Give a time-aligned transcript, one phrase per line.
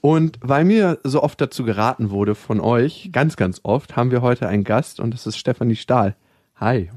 [0.00, 4.22] Und weil mir so oft dazu geraten wurde von euch, ganz, ganz oft, haben wir
[4.22, 6.16] heute einen Gast und das ist Stefanie Stahl.
[6.56, 6.90] Hi.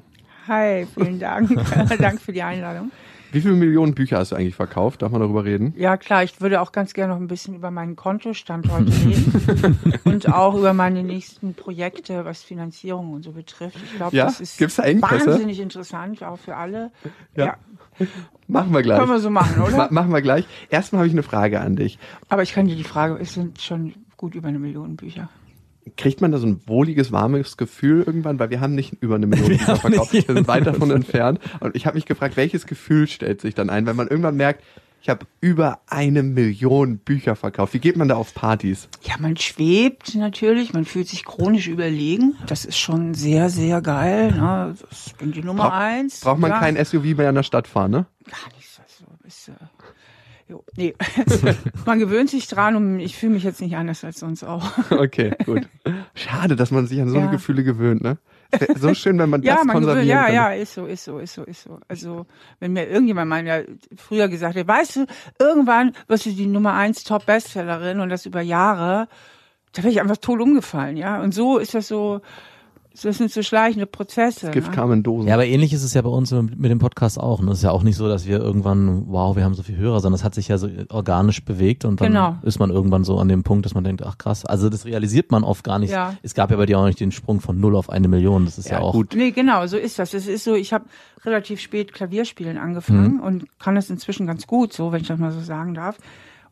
[0.47, 1.49] Hi, vielen Dank.
[1.99, 2.91] Danke für die Einladung.
[3.33, 5.01] Wie viele Millionen Bücher hast du eigentlich verkauft?
[5.01, 5.73] Darf man darüber reden?
[5.75, 9.79] Ja, klar, ich würde auch ganz gerne noch ein bisschen über meinen Kontostand heute reden
[10.03, 13.77] und auch über meine nächsten Projekte, was Finanzierung und so betrifft.
[13.83, 14.25] Ich glaube, Ja?
[14.25, 16.91] das ist da wahnsinnig interessant, auch für alle.
[17.35, 17.57] Ja.
[18.47, 18.99] Machen wir gleich.
[18.99, 19.77] Können wir so machen, oder?
[19.77, 20.45] Ma machen wir gleich.
[20.69, 21.97] Erstmal habe ich eine Frage an dich.
[22.29, 25.29] Aber ich kann dir die Frage, es sind schon gut über eine Million Bücher.
[25.97, 28.39] Kriegt man da so ein wohliges, warmes Gefühl irgendwann?
[28.39, 30.13] Weil wir haben nicht über eine Million Bücher verkauft.
[30.13, 31.39] Wir sind weit davon entfernt.
[31.59, 34.63] Und ich habe mich gefragt, welches Gefühl stellt sich dann ein, wenn man irgendwann merkt,
[35.01, 37.73] ich habe über eine Million Bücher verkauft.
[37.73, 38.87] Wie geht man da auf Partys?
[39.01, 42.35] Ja, man schwebt natürlich, man fühlt sich chronisch überlegen.
[42.47, 44.31] Das ist schon sehr, sehr geil.
[44.31, 44.75] Ne?
[44.91, 46.21] Ich bin die Nummer Bra- eins.
[46.21, 46.59] Braucht man ja.
[46.59, 48.05] kein SUV mehr in der Stadt fahren, ne?
[48.29, 48.81] Gar nicht so.
[49.27, 49.51] Ist, äh,
[50.47, 50.93] jo, nee.
[51.85, 54.71] man gewöhnt sich dran und ich fühle mich jetzt nicht anders als sonst auch.
[54.91, 55.67] Okay, gut.
[56.13, 57.27] Schade, dass man sich an so Ja.
[57.27, 58.17] Gefühle gewöhnt, ne?
[58.75, 60.35] So schön, wenn man ja, das man gewöhnt, konservieren ja, könnte.
[60.35, 61.79] ja, ist so, ist so, ist so, ist so.
[61.87, 62.25] Also,
[62.59, 63.61] wenn mir irgendjemand mal ja
[63.95, 65.05] früher gesagt hat, weißt du,
[65.39, 69.07] irgendwann wirst du die Nummer eins Top-Bestsellerin und das über Jahre,
[69.73, 71.19] da wäre ich einfach tot umgefallen, ja.
[71.21, 72.21] Und so ist das so,
[73.01, 74.51] das sind so schleichende Prozesse.
[74.51, 74.75] Gift ne?
[74.75, 75.27] kam in Dosen.
[75.27, 77.39] Ja, aber ähnlich ist es ja bei uns mit dem Podcast auch.
[77.39, 79.77] Und es ist ja auch nicht so, dass wir irgendwann, wow, wir haben so viel
[79.77, 82.35] Hörer, sondern es hat sich ja so organisch bewegt und dann Genau.
[82.43, 85.31] ist man irgendwann so an dem Punkt, dass man denkt, ach krass, also das realisiert
[85.31, 85.91] man oft gar nicht.
[85.91, 86.15] Ja.
[86.21, 88.45] Es gab ja bei dir auch nicht den Sprung von null auf eine Million.
[88.45, 88.93] Das ist ja, Ja, auch.
[88.93, 89.13] gut.
[89.15, 90.13] Nee, genau, so ist das.
[90.13, 90.85] Es ist so, ich habe
[91.25, 93.19] relativ spät Klavierspielen angefangen Mhm.
[93.21, 95.97] und kann das inzwischen ganz gut, so, wenn ich das mal so sagen darf.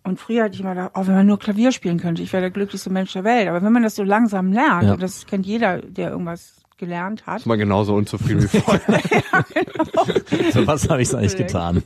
[0.03, 2.41] Und früher hatte ich immer gedacht, oh, wenn man nur Klavier spielen könnte, ich wäre
[2.41, 3.47] der glücklichste Mensch der Welt.
[3.47, 4.93] Aber wenn man das so langsam lernt, Ja.
[4.93, 8.99] und das kennt jeder, der irgendwas gelernt hat, Ist mal genauso unzufrieden wie vorher.
[10.53, 11.83] So was habe ich eigentlich getan.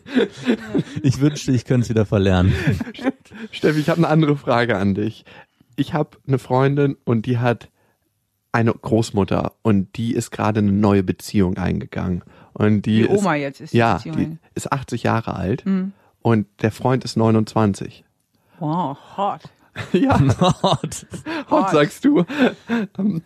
[1.04, 2.54] Ich wünschte, ich könnte es wieder verlernen.
[3.52, 5.26] Steffi, ich habe eine andere Frage an dich.
[5.76, 7.70] Ich habe eine Freundin und die hat
[8.54, 12.24] eine Großmutter und die ist gerade eine neue Beziehung eingegangen.
[12.54, 14.18] Und die, die ist, Oma jetzt ist die ja, Beziehung.
[14.18, 15.92] die ist 80 Jahre alt Mhm.
[16.22, 18.05] und der Freund ist 29.
[18.60, 19.42] Wow, hot.
[19.92, 21.06] Ja, Gott.
[21.52, 22.24] Hot, sagst du.
[22.98, 23.22] Ähm,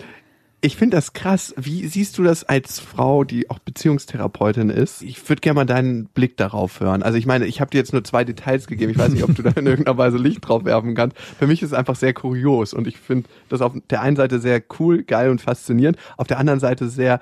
[0.61, 1.53] Ich finde das krass.
[1.57, 5.03] Wie siehst du das als Frau, die auch Beziehungstherapeutin ist?
[5.03, 7.03] Ich würde gerne mal deinen Blick darauf hören.
[7.03, 8.91] Also ich meine, ich habe dir jetzt nur zwei Details gegeben.
[8.91, 11.17] Ich weiß nicht, ob du da in irgendeiner Weise Licht drauf werfen kannst.
[11.19, 14.39] Für mich ist es einfach sehr kurios und ich finde das auf der einen Seite
[14.39, 17.21] sehr cool, geil und faszinierend, auf der anderen Seite sehr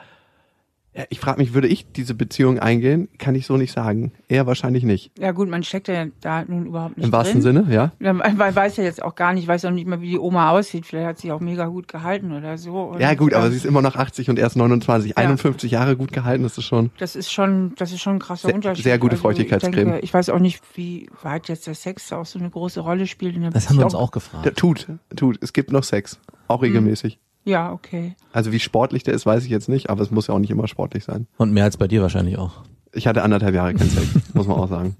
[1.09, 3.07] ich frage mich, würde ich diese Beziehung eingehen?
[3.17, 4.11] Kann ich so nicht sagen.
[4.27, 5.11] Eher wahrscheinlich nicht.
[5.19, 7.63] Ja gut, man steckt ja da nun überhaupt nicht Im wahrsten drin.
[7.65, 7.91] Sinne, ja?
[7.99, 10.19] Ja, Man man weiß ja jetzt auch gar nicht, weiß auch nicht mal, wie die
[10.19, 10.85] Oma aussieht.
[10.85, 12.73] Vielleicht hat sie auch mega gut gehalten oder so.
[12.81, 15.17] Und, Ja gut, aber ähm, sie ist immer noch 80 und erst 29.
[15.17, 16.91] 51 Jahre gut gehalten, das ist schon...
[16.97, 18.83] Das ist schon, das ist schon ein krasser Sehr- Unterschied.
[18.83, 19.75] sehr gute ich, Feuchtigkeitscreme.
[19.75, 23.07] denke, ich weiß auch nicht, wie weit jetzt der Sex auch so eine große Rolle
[23.07, 24.07] spielt in der Das haben wir uns Beziehung.
[24.07, 24.45] auch gefragt.
[24.45, 25.37] Der tut, tut.
[25.41, 26.19] Es gibt noch Sex.
[26.47, 27.19] Auch regelmäßig.
[27.47, 28.13] Ja, okay.
[28.33, 30.51] Also wie sportlich der ist, weiß ich jetzt nicht, aber es muss ja auch nicht
[30.51, 31.27] immer sportlich sein.
[31.37, 32.63] Und mehr als bei dir wahrscheinlich auch.
[32.91, 34.97] Ich hatte anderthalb Jahre keinen Sex, muss man auch sagen.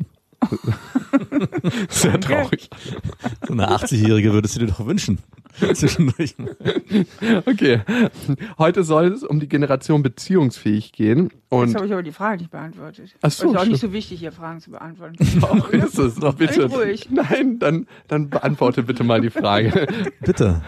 [1.90, 2.70] Sehr traurig.
[3.46, 5.20] So eine 80-Jährige würdest du dir doch wünschen.
[5.74, 6.36] Zwischendurch.
[7.46, 7.82] Okay.
[8.58, 11.30] Heute soll es um die Generation beziehungsfähig gehen.
[11.30, 13.16] Jetzt Und habe ich aber die Frage nicht beantwortet.
[13.22, 15.18] Ach so, ist auch nicht so wichtig, hier Fragen zu beantworten.
[15.42, 16.66] auch ist es doch bitte.
[16.66, 17.10] Ruhig.
[17.10, 19.88] Nein, dann, dann beantworte bitte mal die Frage.
[20.20, 20.62] Bitte.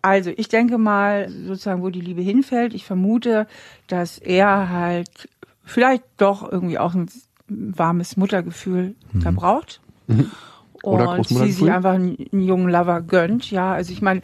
[0.00, 3.46] Also, ich denke mal, sozusagen, wo die Liebe hinfällt, ich vermute,
[3.88, 5.28] dass er halt
[5.64, 7.08] vielleicht doch irgendwie auch ein
[7.48, 9.80] warmes Muttergefühl da braucht.
[10.06, 10.30] Mhm.
[10.82, 11.52] Oder Und sie Großmuttergefühl?
[11.52, 13.72] sich einfach einen, einen jungen Lover gönnt, ja.
[13.72, 14.22] Also ich meine,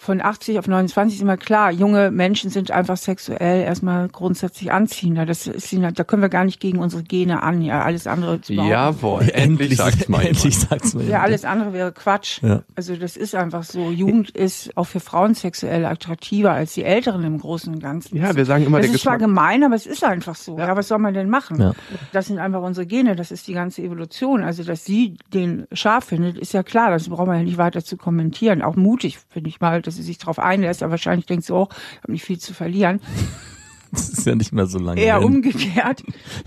[0.00, 5.26] von 80 auf 29 ist immer klar, junge Menschen sind einfach sexuell erstmal grundsätzlich anziehender.
[5.26, 7.82] Das ist, ihnen- da können wir gar nicht gegen unsere Gene an, ja.
[7.82, 8.70] Alles andere zu behaupten.
[8.70, 10.70] Jawohl, endlich sagt's mal endlich jemand.
[10.70, 12.40] sagt's mal Ja, alles andere wäre Quatsch.
[12.42, 12.62] Ja.
[12.76, 13.90] Also das ist einfach so.
[13.90, 18.16] Jugend ist auch für Frauen sexuell attraktiver als die Älteren im Großen und Ganzen.
[18.18, 19.28] Ja, wir sagen immer, das der ist zwar Geschmack...
[19.28, 20.56] gemein, aber es ist einfach so.
[20.56, 20.76] Ja.
[20.76, 21.60] was soll man denn machen?
[21.60, 21.72] Ja.
[22.12, 24.44] Das sind einfach unsere Gene, das ist die ganze Evolution.
[24.44, 27.82] Also, dass sie den scharf findet, ist ja klar, das braucht man ja nicht weiter
[27.82, 28.62] zu kommentieren.
[28.62, 31.70] Auch mutig, finde ich mal, dass sie sich darauf einlässt, aber wahrscheinlich denkt sie auch,
[31.70, 33.00] ich habe nicht viel zu verlieren.
[33.90, 35.00] Das ist ja nicht mehr so lange.
[35.00, 35.24] Eher hin.
[35.24, 36.02] umgekehrt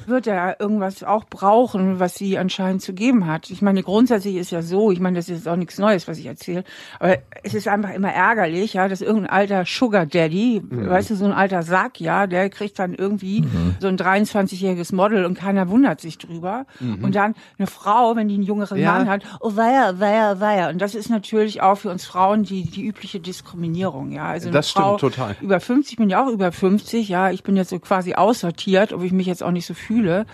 [0.05, 3.49] wird er irgendwas auch brauchen, was sie anscheinend zu geben hat.
[3.49, 6.17] Ich meine, grundsätzlich ist ja so, ich meine, das ist jetzt auch nichts Neues, was
[6.17, 6.63] ich erzähle,
[6.99, 11.25] aber es ist einfach immer ärgerlich, ja, dass irgendein alter Sugar Daddy, weißt du, so
[11.25, 13.43] ein alter Sack, ja, der kriegt dann irgendwie
[13.79, 16.65] so ein 23-jähriges Model und keiner wundert sich drüber.
[16.79, 18.93] Und dann eine Frau, wenn die einen jüngeren Ja.
[18.93, 20.69] Mann hat, oh weia, weia, weia.
[20.69, 24.25] Und das ist natürlich auch für uns Frauen die, die übliche Diskriminierung, ja.
[24.25, 25.35] Also eine Das stimmt Frau total.
[25.41, 27.30] Über 50, ich bin ja auch über 50, ja.
[27.31, 30.25] Ich bin jetzt so quasi aussortiert, ob ich mich jetzt auch nicht so fühle.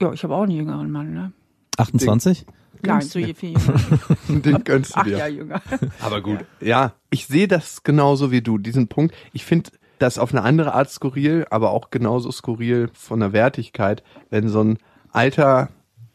[0.00, 1.32] Ja, ich habe auch einen jüngeren Mann, ne?
[1.76, 2.46] 28?
[2.82, 3.80] Nein, so viel jünger.
[4.28, 5.18] Den gönnst du dir.
[5.18, 5.62] Jahre jünger.
[6.00, 6.38] Aber gut.
[6.60, 9.14] Ja, ich sehe das genauso wie du, diesen Punkt.
[9.32, 14.02] Ich finde das auf eine andere Art skurril, aber auch genauso skurril von der Wertigkeit,
[14.28, 14.78] wenn so ein
[15.12, 15.70] alter,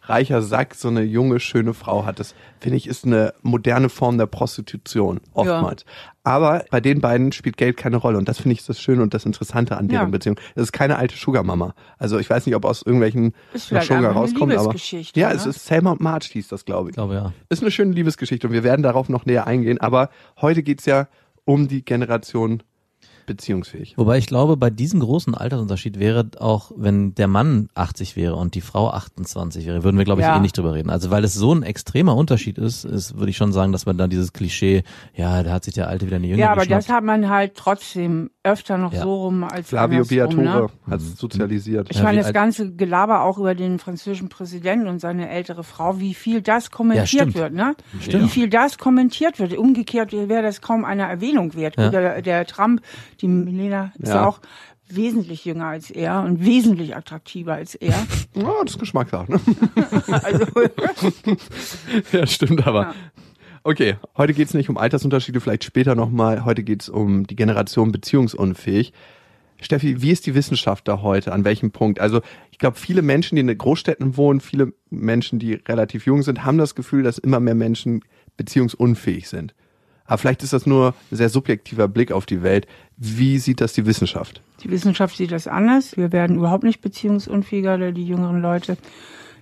[0.09, 2.19] reicher Sack so eine junge, schöne Frau hat.
[2.19, 5.85] Das, finde ich, ist eine moderne Form der Prostitution, oftmals.
[6.23, 9.13] Aber bei den beiden spielt Geld keine Rolle und das finde ich das Schöne und
[9.13, 10.11] das Interessante an deren Ja.
[10.11, 10.39] Beziehung.
[10.55, 11.73] Das ist keine alte Sugar-Mama.
[11.97, 15.35] Also ich weiß nicht, ob aus irgendwelchen Sugar rauskommt, aber Liebesgeschichte, ja, ne?
[15.35, 16.93] es ist Selma und Marge hieß das, glaube ich.
[16.93, 17.33] Ich glaube ja.
[17.49, 19.79] Ist eine schöne Liebesgeschichte und wir werden darauf noch näher eingehen.
[19.79, 20.09] Aber
[20.41, 21.07] heute geht's ja
[21.45, 22.63] um die Generation
[23.29, 23.93] beziehungsfähig.
[23.97, 28.55] Wobei ich glaube, bei diesem großen Altersunterschied wäre auch, wenn der Mann 80 wäre und
[28.55, 30.35] die Frau 28 wäre, würden wir, glaube ich, Ja.
[30.35, 30.89] eh nicht drüber reden.
[30.89, 33.97] Also weil es so ein extremer Unterschied ist, ist würde ich schon sagen, dass man
[33.97, 34.83] da dieses Klischee,
[35.15, 36.83] ja, da hat sich der Alte wieder eine Jüngere Ja, aber geschnappt.
[36.89, 39.03] das hat man halt trotzdem öfter noch Ja.
[39.03, 40.67] so rum als Flavio Beatore ne?
[40.89, 41.87] hat es sozialisiert.
[41.91, 45.99] Ich Ja, meine, das ganze Gelaber auch über den französischen Präsidenten und seine ältere Frau,
[45.99, 47.75] wie viel das kommentiert wird, ne?
[48.01, 48.23] Stimmt.
[48.23, 49.55] Wie viel das kommentiert wird.
[49.57, 51.75] Umgekehrt wäre das kaum einer Erwähnung wert.
[51.77, 51.89] Ja.
[51.89, 52.81] Der, der Trump,
[53.21, 54.15] die Milena, ist Ja.
[54.15, 54.39] ja auch
[54.91, 57.93] wesentlich jünger als er und wesentlich attraktiver als er.
[58.35, 59.31] Ja, das ist Geschmackssache.
[59.31, 59.39] Ne?
[60.23, 60.45] Also,
[62.11, 62.81] ja, stimmt aber.
[62.81, 62.95] Ja.
[63.63, 66.45] Okay, heute geht's nicht um Altersunterschiede, vielleicht später nochmal.
[66.45, 68.93] Heute geht's um die Generation beziehungsunfähig.
[69.61, 71.33] Steffi, wie ist die Wissenschaft da heute?
[71.33, 71.99] An welchem Punkt?
[71.99, 76.23] Also ich glaube, viele Menschen, die in den Großstädten wohnen, viele Menschen, die relativ jung
[76.23, 78.01] sind, haben das Gefühl, dass immer mehr Menschen
[78.37, 79.53] beziehungsunfähig sind.
[80.09, 82.65] Aber vielleicht ist das nur ein sehr subjektiver Blick auf die Welt.
[82.97, 84.41] Wie sieht das die Wissenschaft?
[84.63, 85.97] Die Wissenschaft sieht das anders.
[85.97, 88.75] Wir werden überhaupt nicht beziehungsunfähiger, die jüngeren Leute.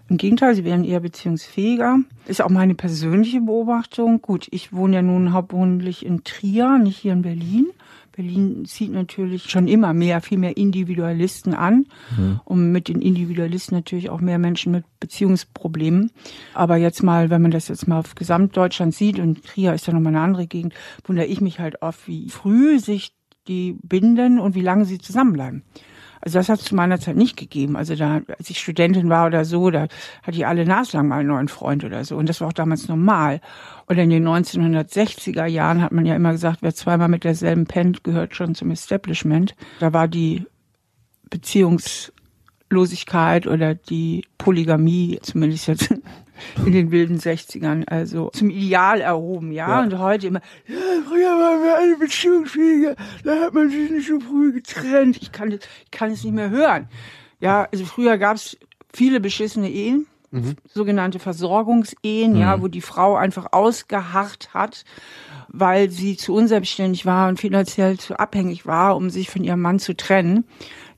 [0.09, 1.99] Im Gegenteil, sie werden eher beziehungsfähiger.
[2.25, 4.21] Ist auch meine persönliche Beobachtung.
[4.21, 7.67] Gut, ich wohne ja nun hauptsächlich in Trier, nicht hier in Berlin.
[8.17, 11.85] Berlin zieht natürlich schon immer mehr, viel mehr Individualisten an.
[12.45, 16.09] Und mit den Individualisten natürlich auch mehr Menschen mit Beziehungsproblemen.
[16.55, 19.93] Aber jetzt mal, wenn man das jetzt mal auf Gesamtdeutschland sieht, und Trier ist ja
[19.93, 20.73] nochmal eine andere Gegend,
[21.05, 23.13] wundere ich mich halt oft, wie früh sich
[23.47, 25.61] die binden und wie lange sie zusammenbleiben.
[26.27, 27.77] Also das hat es zu meiner Zeit nicht gegeben.
[27.77, 29.87] Also da, als ich Studentin war oder so, da
[30.23, 32.17] hatte ich alle naslang mal einen neuen Freund oder so.
[32.17, 33.39] Und das war auch damals normal.
[33.87, 38.03] Oder in den 1960er Jahren hat man ja immer gesagt, wer zweimal mit derselben pennt,
[38.03, 39.55] gehört schon zum Establishment.
[39.79, 40.43] Da war die
[41.29, 45.95] Beziehungslosigkeit oder die Polygamie, zumindest jetzt
[46.65, 49.67] in den wilden 60ern, also zum Ideal erhoben, ja.
[49.69, 49.81] Ja.
[49.81, 50.75] Und heute immer, ja,
[51.07, 55.17] früher waren wir alle beziehungsfähiger, da hat man sich nicht so früh getrennt.
[55.21, 56.87] Ich kann, ich kann es nicht mehr hören.
[57.39, 58.57] Ja, also früher gab es
[58.93, 60.07] viele beschissene Ehen,
[60.67, 64.83] sogenannte Versorgungsehen, ja, wo die Frau einfach ausgeharrt hat,
[65.47, 69.79] weil sie zu unselbstständig war und finanziell zu abhängig war, um sich von ihrem Mann
[69.79, 70.45] zu trennen.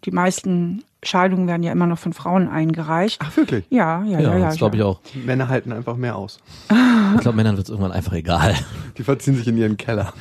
[0.06, 3.19] Die meisten Scheidungen werden ja immer noch von Frauen eingereicht.
[3.24, 3.66] Ach, wirklich?
[3.69, 4.46] Ja, ja, ja, ja, ja.
[4.48, 5.00] das glaube ich auch.
[5.25, 6.40] Männer halten einfach mehr aus.
[7.16, 8.56] Ich glaube, Männern wird es irgendwann einfach egal.
[8.98, 10.13] Die verziehen sich in ihren Keller.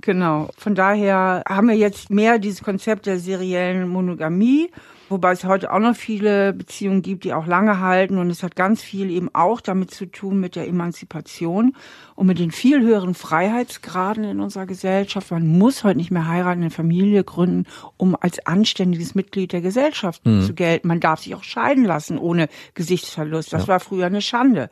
[0.00, 0.48] Genau.
[0.58, 4.70] Von daher haben wir jetzt mehr dieses Konzept der seriellen Monogamie,
[5.08, 8.18] wobei es heute auch noch viele Beziehungen gibt, die auch lange halten.
[8.18, 11.74] Und es hat ganz viel eben auch damit zu tun mit der Emanzipation
[12.14, 15.30] und mit den viel höheren Freiheitsgraden in unserer Gesellschaft.
[15.30, 17.66] Man muss heute nicht mehr heiraten, eine Familie gründen,
[17.96, 20.88] um als anständiges Mitglied der Gesellschaft zu gelten.
[20.88, 23.52] Man darf sich auch scheiden lassen ohne Gesichtsverlust.
[23.52, 24.68] Das war früher eine Schande.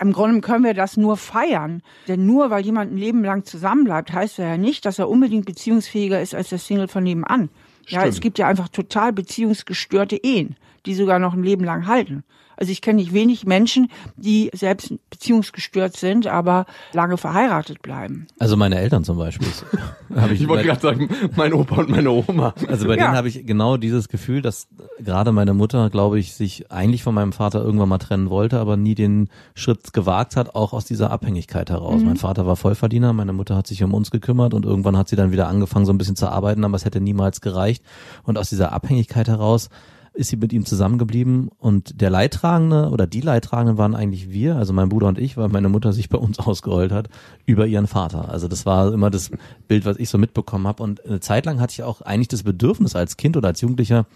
[0.00, 1.82] Im Grunde können wir das nur feiern.
[2.08, 6.20] Denn nur weil jemand ein Leben lang zusammenbleibt, heißt ja nicht, dass er unbedingt beziehungsfähiger
[6.20, 7.48] ist als der Single von nebenan.
[7.88, 8.14] Ja, Stimmt.
[8.14, 12.24] es gibt ja einfach total beziehungsgestörte Ehen, die sogar noch ein Leben lang halten.
[12.56, 18.26] Also ich kenne nicht wenig Menschen, die selbst beziehungsgestört sind, aber lange verheiratet bleiben.
[18.38, 19.48] Also meine Eltern zum Beispiel.
[20.14, 22.54] Hab Ich wollte gerade sagen, mein Opa und meine Oma.
[22.68, 23.04] Also bei Ja.
[23.06, 24.68] denen habe ich genau dieses Gefühl, dass
[24.98, 28.76] gerade meine Mutter, glaube ich, sich eigentlich von meinem Vater irgendwann mal trennen wollte, aber
[28.76, 32.02] nie den Schritt gewagt hat, auch aus dieser Abhängigkeit heraus.
[32.02, 35.16] Mein Vater war Vollverdiener, meine Mutter hat sich um uns gekümmert und irgendwann hat sie
[35.16, 37.82] dann wieder angefangen, so ein bisschen zu arbeiten, aber es hätte niemals gereicht.
[38.24, 39.68] Und aus dieser Abhängigkeit heraus
[40.14, 44.72] ist sie mit ihm zusammengeblieben und der Leidtragende oder die Leidtragenden waren eigentlich wir, also
[44.72, 47.08] mein Bruder und ich, weil meine Mutter sich bei uns ausgeheult hat
[47.46, 48.28] über ihren Vater.
[48.28, 49.30] Also das war immer das
[49.66, 52.44] Bild, was ich so mitbekommen habe und eine Zeit lang hatte ich auch eigentlich das
[52.44, 54.06] Bedürfnis als Kind oder als Jugendlicher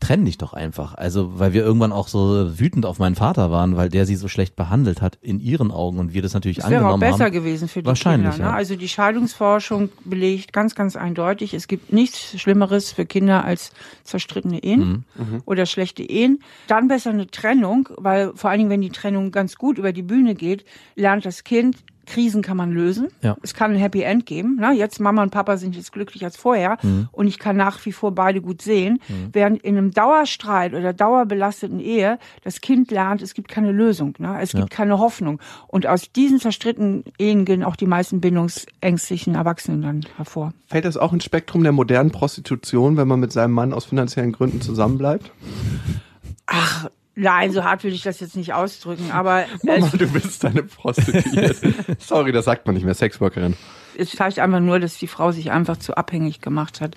[0.00, 0.94] trenn dich doch einfach.
[0.94, 4.28] Also, weil wir irgendwann auch so wütend auf meinen Vater waren, weil der sie so
[4.28, 7.24] schlecht behandelt hat in ihren Augen und wir das natürlich Das wäre auch angenommen besser
[7.26, 7.32] haben.
[7.32, 8.44] gewesen für die Wahrscheinlich, Kinder.
[8.46, 8.50] Ne?
[8.50, 8.56] ja.
[8.56, 13.72] Also die Scheidungsforschung belegt ganz, ganz eindeutig, es gibt nichts Schlimmeres für Kinder als
[14.04, 15.42] zerstrittene Ehen Mhm.
[15.44, 16.42] oder schlechte Ehen.
[16.66, 20.02] Dann besser eine Trennung, weil vor allen Dingen, wenn die Trennung ganz gut über die
[20.02, 20.64] Bühne geht,
[20.96, 21.76] lernt das Kind,
[22.10, 23.08] Krisen kann man lösen.
[23.22, 23.36] Ja.
[23.42, 24.56] Es kann ein Happy End geben.
[24.60, 24.72] Ne?
[24.72, 27.08] Jetzt Mama und Papa sind jetzt glücklicher als vorher Mhm.
[27.12, 29.00] und ich kann nach wie vor beide gut sehen.
[29.32, 34.14] Während in einem Dauerstreit oder dauerbelasteten Ehe das Kind lernt, es gibt keine Lösung.
[34.18, 34.38] Ne?
[34.40, 35.40] Es gibt keine Hoffnung.
[35.68, 40.52] Und aus diesen zerstrittenen Ehen gehen auch die meisten bindungsängstlichen Erwachsenen dann hervor.
[40.66, 44.32] Fällt das auch ins Spektrum der modernen Prostitution, wenn man mit seinem Mann aus finanziellen
[44.32, 45.30] Gründen zusammenbleibt?
[46.46, 46.88] Ach,
[47.20, 51.74] nein, so hart will ich das jetzt nicht ausdrücken, aber Mama, du bist eine Prostituierte.
[51.98, 53.54] Sorry, das sagt man nicht mehr, Sexworkerin.
[53.96, 56.96] es zeigt einfach nur, dass die Frau sich einfach zu abhängig gemacht hat.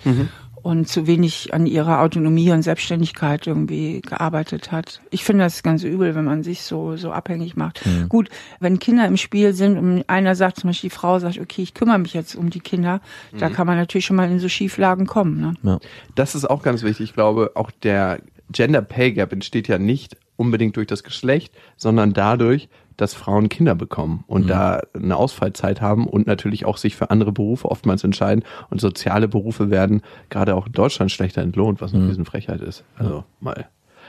[0.62, 5.02] Und zu wenig an ihrer Autonomie und Selbstständigkeit irgendwie gearbeitet hat.
[5.10, 7.82] Ich finde das ganz übel, wenn man sich so, so abhängig macht.
[8.08, 11.60] Gut, wenn Kinder im Spiel sind und einer sagt, zum Beispiel die Frau sagt, okay,
[11.60, 13.02] ich kümmere mich jetzt um die Kinder,
[13.38, 15.38] da kann man natürlich schon mal in so Schieflagen kommen.
[15.38, 15.54] Ne?
[15.64, 15.78] Ja.
[16.14, 17.10] Das ist auch ganz wichtig.
[17.10, 18.20] Ich glaube, auch der
[18.50, 23.74] Gender Pay Gap entsteht ja nicht unbedingt durch das Geschlecht, sondern dadurch, dass Frauen Kinder
[23.74, 28.44] bekommen und da eine Ausfallzeit haben und natürlich auch sich für andere Berufe oftmals entscheiden.
[28.70, 32.84] Und soziale Berufe werden gerade auch in Deutschland schlechter entlohnt, was eine Riesenfrechheit ist.
[32.96, 33.66] Also mal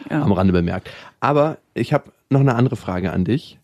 [0.10, 0.22] Ja.
[0.22, 0.90] am Rande bemerkt.
[1.20, 3.58] Aber ich habe noch eine andere Frage an dich.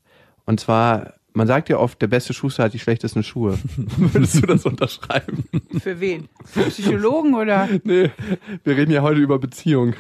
[0.46, 3.60] Und zwar, man sagt ja oft, der beste Schuster hat die schlechtesten Schuhe.
[3.98, 5.44] Würdest du das unterschreiben?
[5.80, 6.30] Für wen?
[6.46, 7.68] Für Psychologen oder?
[7.84, 8.10] Nee,
[8.64, 9.94] wir reden ja heute über Beziehung.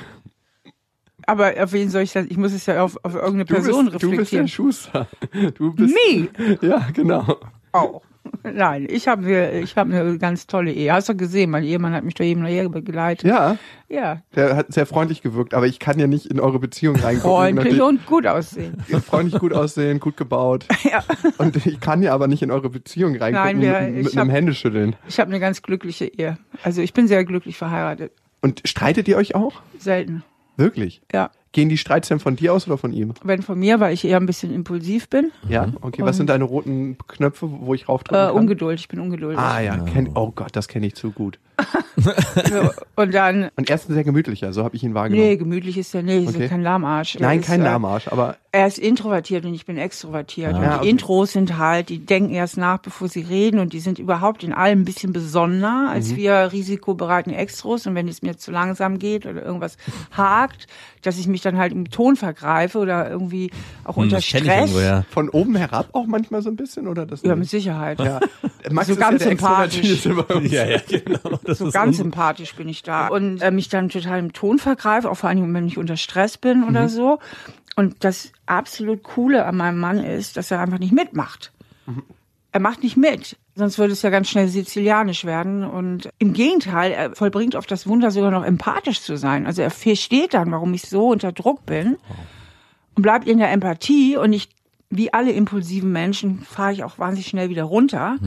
[1.28, 2.25] Aber auf wen soll ich das?
[2.28, 4.48] Ich muss es ja auf, auf irgendeine Du Person bist, du bist der reflektieren.
[4.48, 5.08] Schuster.
[5.56, 6.28] Du bist, Me?
[6.62, 7.38] Ja, genau.
[7.72, 8.01] Auch.
[8.44, 10.94] Nein, ich habe mir, ich habe eine ganz tolle Ehe.
[10.94, 11.50] Hast du gesehen?
[11.50, 13.28] Mein Ehemann hat mich durch eben Ehe begleitet.
[13.28, 13.58] Ja,
[13.90, 14.22] Ja.
[14.36, 17.32] der hat sehr freundlich gewirkt, aber ich kann ja nicht in eure Beziehung reingucken.
[17.32, 18.78] Freundlich und gut aussehen.
[19.06, 20.66] freundlich gut aussehen, gut gebaut.
[20.84, 21.04] Ja.
[21.40, 24.36] Und ich kann ja aber nicht in eure Beziehung reingucken Nein, wir- mit, einem hab-
[24.36, 24.96] Händeschütteln.
[25.08, 26.38] Ich habe eine ganz glückliche Ehe.
[26.63, 28.12] Also ich bin sehr glücklich verheiratet.
[28.42, 29.62] Und streitet ihr euch auch?
[29.80, 30.24] Selten.
[30.62, 31.01] Wirklich?
[31.12, 31.32] Ja.
[31.53, 33.13] Gehen die Streits denn von dir aus oder von ihm?
[33.24, 35.31] Wenn von mir, weil ich eher ein bisschen impulsiv bin.
[35.50, 36.01] Ja, okay.
[36.03, 38.38] Was sind deine roten Knöpfe, wo ich raufdrücken Äh, kann?
[38.38, 39.38] Ungeduld, ich bin ungeduldig.
[39.39, 41.39] Ah ja, kenn, oh Gott, das kenne ich zu gut.
[41.98, 45.27] So, und dann, Und er ist ein sehr gemütlicher, so habe ich ihn wahrgenommen.
[45.29, 46.43] nee, gemütlich ist er nicht, ist Okay.
[46.43, 47.15] ja kein Lahmarsch.
[47.15, 50.53] Er Nein, ist, kein äh, Lahmarsch, aber Er ist introvertiert und ich bin extrovertiert.
[50.53, 50.89] Ja, und die okay.
[50.89, 54.53] Intros sind halt, die denken erst nach, bevor sie reden und die sind überhaupt in
[54.53, 55.88] allem ein bisschen besonderer Mhm.
[55.89, 57.86] als wir risikobereiten Extros.
[57.86, 59.77] Und wenn es mir zu langsam geht oder irgendwas
[60.17, 60.67] hakt,
[61.03, 63.52] dass ich mich dann halt im Ton vergreife oder irgendwie
[63.84, 64.60] auch Hm, unter das kenn ich Stress.
[64.72, 65.04] irgendwo, ja.
[65.10, 67.22] von oben herab auch manchmal so ein bisschen oder das?
[67.22, 67.40] Ja, nicht?
[67.40, 68.00] mit Sicherheit.
[68.00, 68.20] Ja,
[68.72, 70.06] Max So ist ganz ja sympathisch.
[70.52, 71.40] Ja, ja, genau.
[71.44, 73.08] Das So ist ganz un- sympathisch bin ich da.
[73.08, 76.38] Und äh, mich dann total im Ton vergreife, auch vor allem, wenn ich unter Stress
[76.38, 76.68] bin Mhm.
[76.70, 77.20] oder so.
[77.76, 81.52] Und das absolut Coole an meinem Mann ist, dass er einfach nicht mitmacht.
[81.86, 82.04] Mhm.
[82.52, 83.38] Er macht nicht mit.
[83.62, 85.63] Sonst würde es ja ganz schnell sizilianisch werden.
[85.63, 89.46] Und im Gegenteil, er vollbringt oft das Wunder, sogar noch empathisch zu sein.
[89.46, 91.98] Also er versteht dann, warum ich so unter Druck bin
[92.96, 94.18] und bleibt in der Empathie.
[94.18, 94.50] Und ich,
[94.89, 98.18] wie alle impulsiven Menschen, fahre ich auch wahnsinnig schnell wieder runter.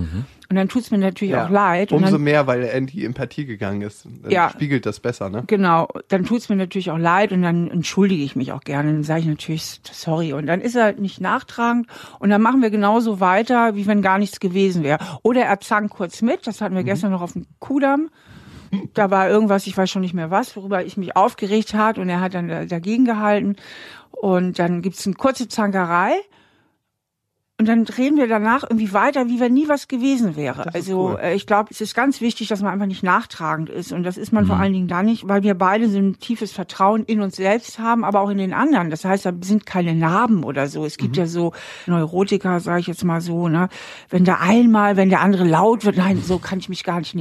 [0.50, 1.38] Und dann tut es mir natürlich Mhm.
[1.38, 1.46] Ja.
[1.46, 1.92] auch leid.
[1.92, 4.04] Umso dann, mehr, weil er in die Empathie gegangen ist.
[4.22, 4.50] Dann Ja.
[4.50, 5.44] spiegelt das besser, ne?
[5.46, 8.92] Genau, dann tut's mir natürlich auch leid und dann entschuldige ich mich auch gerne.
[8.92, 11.86] Dann sage ich natürlich sorry und dann ist er nicht nachtragend
[12.18, 14.98] und dann machen wir genauso weiter, wie wenn gar nichts gewesen wäre.
[15.22, 18.10] Oder er zankt kurz mit, das hatten wir gestern noch auf dem Kudamm.
[18.92, 22.08] Da war irgendwas, ich weiß schon nicht mehr was, worüber ich mich aufgeregt hat und
[22.08, 23.56] er hat dann da- dagegen gehalten.
[24.10, 26.12] Und dann gibt's eine kurze Zankerei.
[27.64, 30.74] Und dann reden wir danach irgendwie weiter, wie wenn nie was gewesen wäre.
[30.74, 31.18] Also cool.
[31.18, 33.90] äh, ich glaube, es ist ganz wichtig, dass man einfach nicht nachtragend ist.
[33.90, 34.48] Und das ist man Mhm.
[34.48, 37.78] vor allen Dingen da nicht, weil wir beide so ein tiefes Vertrauen in uns selbst
[37.78, 38.90] haben, aber auch in den anderen.
[38.90, 40.84] Das heißt, da sind keine Narben oder so.
[40.84, 41.02] Es Mhm.
[41.04, 41.52] gibt ja so
[41.86, 43.70] Neurotiker, sage ich jetzt mal so, ne?
[44.10, 47.16] Wenn da einmal, wenn der andere laut wird, nein, so kann ich mich gar nicht.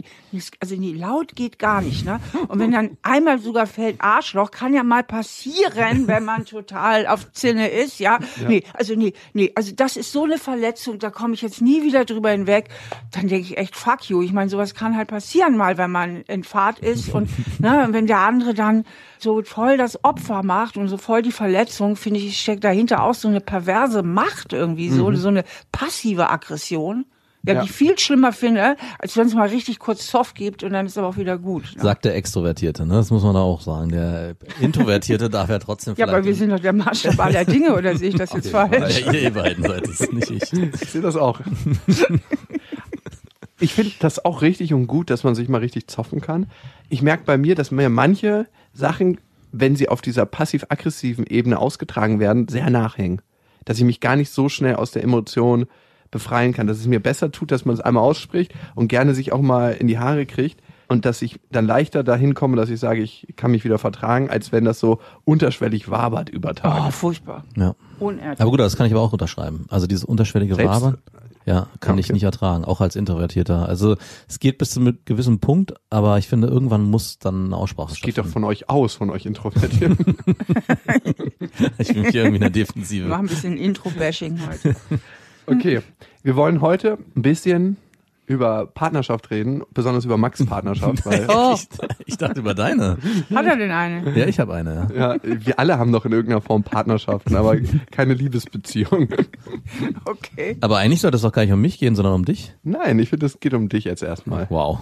[0.59, 2.19] Also nee, laut geht gar nicht, ne?
[2.49, 7.31] Und wenn dann einmal sogar fällt Arschloch, kann ja mal passieren, wenn man total auf
[7.31, 8.19] Zinne ist, ja?
[8.47, 11.83] Nee, also nee, nee, also das ist so eine Verletzung, da komme ich jetzt nie
[11.83, 12.69] wieder drüber hinweg.
[13.11, 14.21] Dann denke ich echt, fuck you.
[14.21, 18.07] Ich meine, sowas kann halt passieren mal, wenn man in Fahrt ist und ne, wenn
[18.07, 18.85] der andere dann
[19.19, 23.13] so voll das Opfer macht und so voll die Verletzung, finde ich, steckt dahinter auch
[23.13, 27.05] so eine perverse Macht irgendwie, so, so eine passive Aggression.
[27.45, 27.61] Ja, Ja.
[27.61, 30.85] die ich viel schlimmer finde, als wenn es mal richtig kurz soft gibt und dann
[30.85, 31.63] ist aber auch wieder gut.
[31.75, 31.81] Ne?
[31.83, 32.93] Sagt der Extrovertierte, ne?
[32.93, 33.89] Das muss man da auch sagen.
[33.89, 37.97] Der Introvertierte darf ja trotzdem Ja, aber wir sind doch der Maßstab aller Dinge, oder
[37.97, 39.01] sehe ich das jetzt falsch?
[39.05, 40.53] ja, ihr beiden seid es, nicht ich.
[40.53, 41.41] Ich sehe das auch.
[43.59, 46.47] ich finde das auch richtig und gut, dass man sich mal richtig zoffen kann.
[46.89, 49.19] Ich merke bei mir, dass mir manche Sachen,
[49.51, 53.21] wenn sie auf dieser passiv-aggressiven Ebene ausgetragen werden, sehr nachhängen.
[53.65, 55.67] Dass ich mich gar nicht so schnell aus der Emotion
[56.13, 56.67] befreien kann.
[56.67, 59.71] Dass es mir besser tut, dass man es einmal ausspricht und gerne sich auch mal
[59.73, 60.61] in die Haare kriegt.
[60.89, 64.29] Und dass ich dann leichter dahin komme, dass ich sage, ich kann mich wieder vertragen,
[64.29, 66.83] als wenn das so unterschwellig wabert über Tage.
[66.87, 67.45] Oh, furchtbar.
[67.57, 67.73] Ja.
[67.99, 68.39] Unehrlich.
[68.39, 69.65] Aber gut, das kann ich aber auch unterschreiben.
[69.69, 70.97] Also dieses unterschwellige Selbst- Wabern,
[71.45, 72.13] ja, kann Ja, ich okay.
[72.13, 73.67] nicht ertragen, auch als Introvertierter.
[73.67, 73.95] Also
[74.29, 77.89] es geht bis zu einem gewissen Punkt, aber ich finde, irgendwann muss dann eine Aussprache
[77.89, 80.17] Das geht doch von euch aus, von euch Introvertierten.
[81.77, 83.07] Ich bin hier irgendwie in der Wir Defensive.
[83.07, 84.75] machen ein bisschen Intro-Bashing heute.
[85.45, 85.81] Okay,
[86.23, 87.77] wir wollen heute ein bisschen
[88.25, 91.67] über Partnerschaft reden, besonders über Max Partnerschaft, weil Oh, Ich,
[92.05, 92.97] ich dachte über deine.
[93.35, 94.17] hat er denn eine?
[94.17, 94.89] Ja, ich habe eine.
[94.95, 95.15] Ja.
[95.15, 97.57] ja, wir alle haben doch in irgendeiner Form Partnerschaften, aber
[97.91, 99.09] keine Liebesbeziehung.
[100.05, 100.55] Okay.
[100.61, 102.53] Aber eigentlich sollte es doch gar nicht um mich gehen, sondern um dich.
[102.63, 104.47] Nein, ich finde, es geht um dich jetzt erstmal.
[104.49, 104.79] Wow.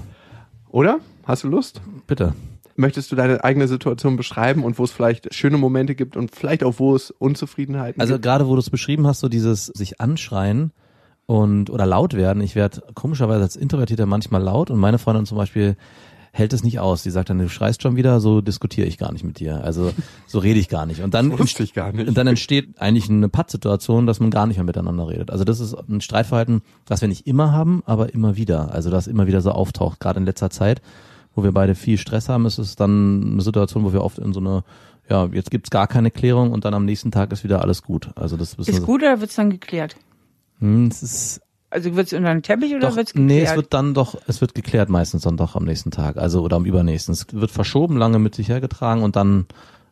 [0.70, 1.00] Oder?
[1.26, 1.82] Hast du Lust?
[2.08, 2.34] Bitte.
[2.82, 6.64] Möchtest du deine eigene Situation beschreiben und wo es vielleicht schöne Momente gibt und vielleicht
[6.64, 8.24] auch wo es Unzufriedenheiten Also gibt?
[8.24, 10.72] gerade wo du es beschrieben hast, so dieses sich anschreien
[11.28, 12.42] und oder laut werden.
[12.42, 15.78] Ich werde komischerweise als Introvertierter manchmal laut und meine Freundin zum Beispiel
[16.34, 17.04] hält es nicht aus.
[17.04, 19.64] Die sagt dann, du schreist schon wieder, so diskutiere ich gar nicht mit dir.
[19.64, 19.94] Also
[20.28, 21.02] so rede ich gar nicht.
[21.02, 22.08] Und dann ich gar nicht.
[22.08, 25.30] Und dann entsteht eigentlich eine Pattsituation, dass man gar nicht mehr miteinander redet.
[25.30, 28.74] Also das ist ein Streitverhalten, das wir nicht immer haben, aber immer wieder.
[28.74, 30.00] Also das immer wieder so auftaucht.
[30.00, 30.82] Gerade in letzter Zeit,
[31.36, 34.34] wo wir beide viel Stress haben, ist es dann eine Situation, wo wir oft in
[34.34, 34.64] so eine,
[35.10, 38.10] ja, jetzt gibt's gar keine Klärung und dann am nächsten Tag ist wieder alles gut.
[38.16, 39.96] Also das Ist gut oder wird's dann geklärt?
[40.60, 43.28] Hm, es ist Also wird's unter den Teppich oder doch, wird's geklärt?
[43.28, 46.42] nee, es wird dann doch, es wird geklärt meistens dann doch am nächsten Tag, also
[46.42, 47.14] oder am übernächsten.
[47.14, 49.46] Es wird verschoben, lange mit sich hergetragen und dann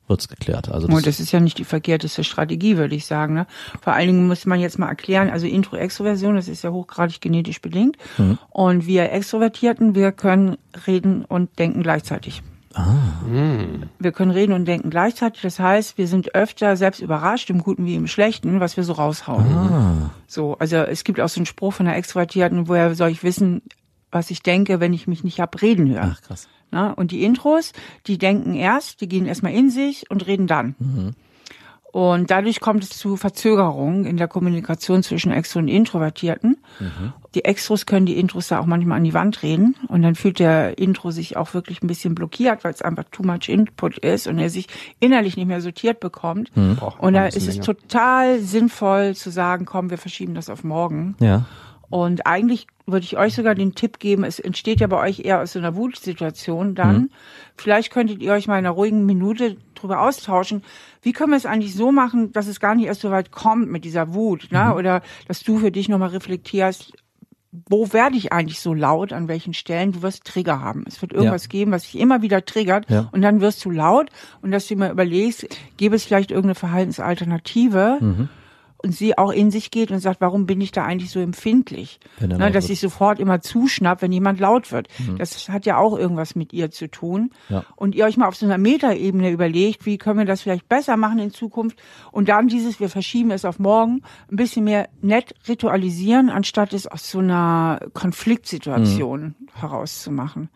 [0.10, 0.70] wird's geklärt.
[0.70, 3.34] Also Oh, das, das ist ja nicht die verkehrteste Strategie, würde ich sagen.
[3.36, 3.48] Ne?
[3.82, 7.62] Vor allen Dingen muss man jetzt mal erklären, also Intro-Extroversion, das ist ja hochgradig genetisch
[7.62, 7.98] bedingt.
[8.18, 8.38] Mhm.
[8.50, 12.42] Und wir Extrovertierten, wir können reden und denken gleichzeitig.
[14.00, 15.42] Wir können reden und denken gleichzeitig.
[15.42, 18.94] Das heißt, wir sind öfter selbst überrascht, im Guten wie im Schlechten, was wir so
[18.94, 19.46] raushauen.
[19.46, 23.24] ah, So, also es gibt auch so einen Spruch von einer Extrovertierten, woher soll ich
[23.24, 23.62] wissen,
[24.12, 26.16] was ich denke, wenn ich mich nicht hab reden hören.
[26.16, 26.48] ach krass.
[26.72, 27.74] Na, und die Intros,
[28.08, 30.76] die denken erst, die gehen erstmal in sich und reden dann.
[31.92, 36.58] Und dadurch kommt es zu Verzögerungen in der Kommunikation zwischen Extro und Introvertierten.
[37.34, 40.38] Die Extros können die Intros da auch manchmal an die Wand reden und dann fühlt
[40.38, 44.28] der Intro sich auch wirklich ein bisschen blockiert, weil es einfach too much input ist
[44.28, 44.68] und er sich
[45.00, 46.52] innerlich nicht mehr sortiert bekommt.
[46.54, 47.62] Braucht Und da ist es länger.
[47.64, 51.16] total sinnvoll zu sagen, komm, wir verschieben das auf morgen.
[51.20, 51.46] Ja.
[51.90, 55.42] Und eigentlich würde ich euch sogar den Tipp geben, es entsteht ja bei euch eher
[55.42, 56.96] aus so einer Wutsituation dann.
[56.98, 57.10] Mhm.
[57.58, 60.64] Vielleicht könntet ihr euch mal in einer ruhigen Minute drüber austauschen.
[61.02, 63.70] Wie können wir es eigentlich so machen, dass es gar nicht erst so weit kommt
[63.70, 64.58] mit dieser Wut, Mhm.
[64.58, 64.76] ne?
[64.76, 66.94] Oder dass du für dich nochmal reflektierst,
[67.68, 69.92] wo werde ich eigentlich so laut, an welchen Stellen?
[69.92, 70.84] Du wirst Trigger haben.
[70.88, 73.10] Es wird irgendwas geben, was dich immer wieder triggert Ja.
[73.12, 74.10] und dann wirst du laut
[74.44, 75.48] und dass du mal überlegst,
[75.78, 78.30] gäbe es vielleicht irgendeine Verhaltensalternative Mhm.
[78.82, 82.00] Und sie auch in sich geht und sagt, warum bin ich da eigentlich so empfindlich?
[82.20, 82.64] Ne, dass wird.
[82.64, 82.72] Mhm.
[82.74, 84.88] ich sofort immer zuschnapp, wenn jemand laut wird.
[85.18, 87.32] Das hat ja auch irgendwas mit ihr zu tun.
[87.50, 87.66] Ja.
[87.76, 90.98] Und ihr euch mal auf so einer Metaebene überlegt, wie können wir das vielleicht besser
[90.98, 91.78] machen in Zukunft
[92.12, 96.88] und dann dieses, wir verschieben es auf morgen, ein bisschen mehr nett ritualisieren, anstatt es
[96.88, 100.50] aus so einer Konfliktsituation herauszumachen.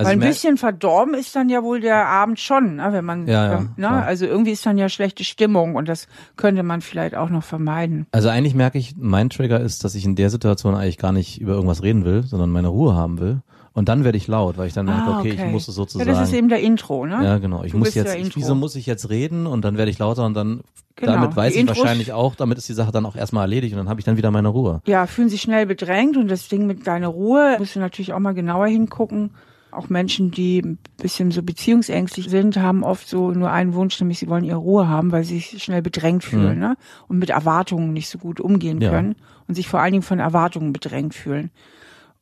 [0.00, 3.26] Also Weil ein bisschen verdorben ist dann ja wohl der Abend schon, ne, wenn man,
[3.28, 7.14] Ja, ja, ne, also irgendwie ist dann ja schlechte Stimmung und das könnte man vielleicht
[7.14, 8.06] auch noch vermeiden.
[8.10, 11.38] Also eigentlich merke ich, mein Trigger ist, dass ich in der Situation eigentlich gar nicht
[11.38, 13.42] über irgendwas reden will, sondern meine Ruhe haben will.
[13.74, 16.08] Und dann werde ich laut, weil ich dann merke, okay, ich muss es sozusagen.
[16.08, 17.22] Ah, Ja, das ist eben der Intro, ne?
[17.22, 17.62] Ja, genau.
[17.62, 20.24] Ich Du muss jetzt, ich, wieso muss ich jetzt reden und dann werde ich lauter
[20.24, 20.62] und dann,
[20.96, 21.12] Genau.
[21.12, 23.72] damit weiß Die ich Intros- wahrscheinlich auch, damit ist die Sache dann auch erstmal erledigt
[23.74, 24.80] und dann habe ich dann wieder meine Ruhe.
[24.86, 28.18] Ja, fühlen sich schnell bedrängt und das Ding mit deiner Ruhe musst du natürlich auch
[28.18, 29.30] mal genauer hingucken.
[29.72, 34.18] Auch Menschen, die ein bisschen so beziehungsängstlich sind, haben oft so nur einen Wunsch, nämlich
[34.18, 36.76] sie wollen ihre Ruhe haben, weil sie sich schnell bedrängt fühlen ne?
[37.08, 38.90] und mit Erwartungen nicht so gut umgehen Ja.
[38.90, 39.14] können
[39.46, 41.50] und sich vor allen Dingen von Erwartungen bedrängt fühlen.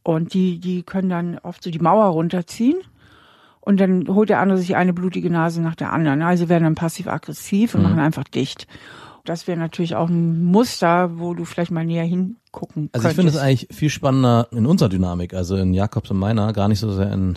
[0.03, 2.77] Und die, die können dann oft so die Mauer runterziehen
[3.61, 6.23] und dann holt der andere sich eine blutige Nase nach der anderen.
[6.23, 8.67] Also werden dann passiv-aggressiv und machen einfach dicht.
[9.29, 13.15] Das wäre natürlich auch ein Muster, wo du vielleicht mal näher hingucken Also ich könntest.
[13.17, 16.79] finde es eigentlich viel spannender in unserer Dynamik, also in Jakobs und meiner, gar nicht
[16.79, 17.35] so sehr in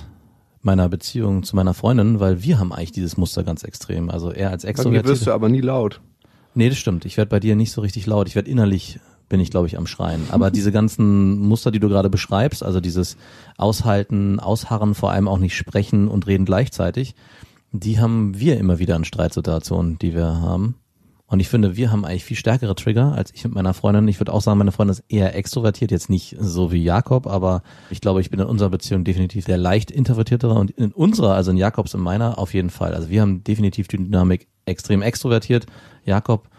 [0.62, 4.10] meiner Beziehung zu meiner Freundin, weil wir haben eigentlich dieses Muster ganz extrem.
[4.10, 6.00] Also er als Bei mir wirst du aber nie laut.
[6.54, 7.04] Nee, das stimmt.
[7.04, 8.30] Ich werde bei dir nicht so richtig laut.
[8.30, 10.28] Ich werde innerlich bin ich, glaube ich, am Schreien.
[10.30, 13.18] Aber diese ganzen Muster, die du gerade beschreibst, also dieses
[13.58, 17.16] Aushalten, Ausharren, vor allem auch nicht sprechen und reden gleichzeitig,
[17.74, 20.76] die haben wir immer wieder in Streitsituationen, die wir haben.
[21.32, 24.06] Und ich finde, wir haben eigentlich viel stärkere Trigger als ich mit meiner Freundin.
[24.10, 27.64] Ich würde auch sagen, meine Freundin ist eher extrovertiert, jetzt nicht so wie Jakob, aber
[27.90, 31.52] ich glaube, ich bin in unserer Beziehung definitiv der leicht introvertiertere und in unserer, also
[31.52, 32.94] in Jakobs und meiner, auf jeden Fall.
[32.94, 35.68] Also wir haben definitiv die Dynamik extrem extrovertiert.
[36.04, 36.50] Jakob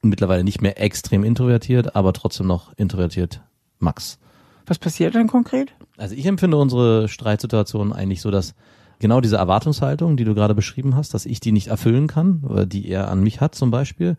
[0.00, 3.42] mittlerweile nicht mehr extrem introvertiert, aber trotzdem noch introvertiert
[3.80, 4.18] Max.
[4.64, 5.74] Was passiert dann konkret?
[5.98, 8.54] Also ich empfinde unsere Streitsituation eigentlich so, dass
[9.00, 12.88] genau diese Erwartungshaltung, die du gerade beschrieben hast, dass ich die nicht erfüllen kann, die
[12.88, 14.16] er an mich hat zum Beispiel,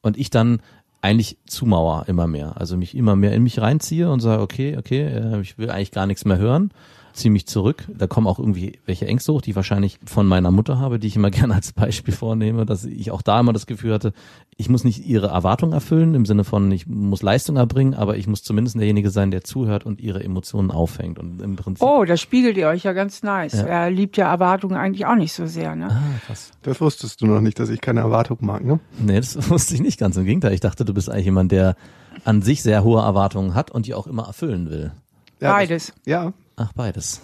[0.00, 0.60] und ich dann
[1.00, 2.56] eigentlich zumauer immer mehr.
[2.56, 5.90] Also mich immer mehr in mich reinziehe und sage, okay, okay, äh, ich will eigentlich
[5.90, 6.72] gar nichts mehr hören
[7.12, 7.84] ziemlich zurück.
[7.88, 11.06] Da kommen auch irgendwie welche Ängste hoch, die ich wahrscheinlich von meiner Mutter habe, die
[11.06, 14.12] ich immer gerne als Beispiel vornehme, dass ich auch da immer das Gefühl hatte,
[14.56, 18.26] ich muss nicht ihre Erwartungen erfüllen, im Sinne von, ich muss Leistung erbringen, aber ich
[18.26, 21.18] muss zumindest derjenige sein, der zuhört und ihre Emotionen auffängt.
[21.18, 21.86] Und im Prinzip.
[21.86, 23.54] Oh, da spiegelt ihr euch ja ganz nice.
[23.54, 23.66] Ja.
[23.66, 25.88] Er liebt ja Erwartungen eigentlich auch nicht so sehr, ne?
[25.90, 26.52] Ah, krass.
[26.62, 28.78] Das wusstest du noch nicht, dass ich keine Erwartung mag, ne?
[28.98, 30.16] Nee, das wusste ich nicht ganz.
[30.16, 31.76] Im Gegenteil, ich dachte, du bist eigentlich jemand, der
[32.24, 34.92] an sich sehr hohe Erwartungen hat und die auch immer erfüllen will.
[35.40, 35.86] Ja, Beides.
[35.86, 36.32] Das, ja.
[36.56, 37.22] Ach, beides.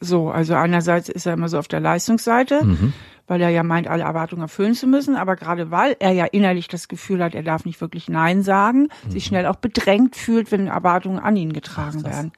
[0.00, 2.92] So, also einerseits ist er immer so auf der Leistungsseite, mhm.
[3.26, 6.68] weil er ja meint, alle Erwartungen erfüllen zu müssen, aber gerade weil er ja innerlich
[6.68, 9.10] das Gefühl hat, er darf nicht wirklich Nein sagen, mhm.
[9.10, 12.32] sich schnell auch bedrängt fühlt, wenn Erwartungen an ihn getragen Ach, werden.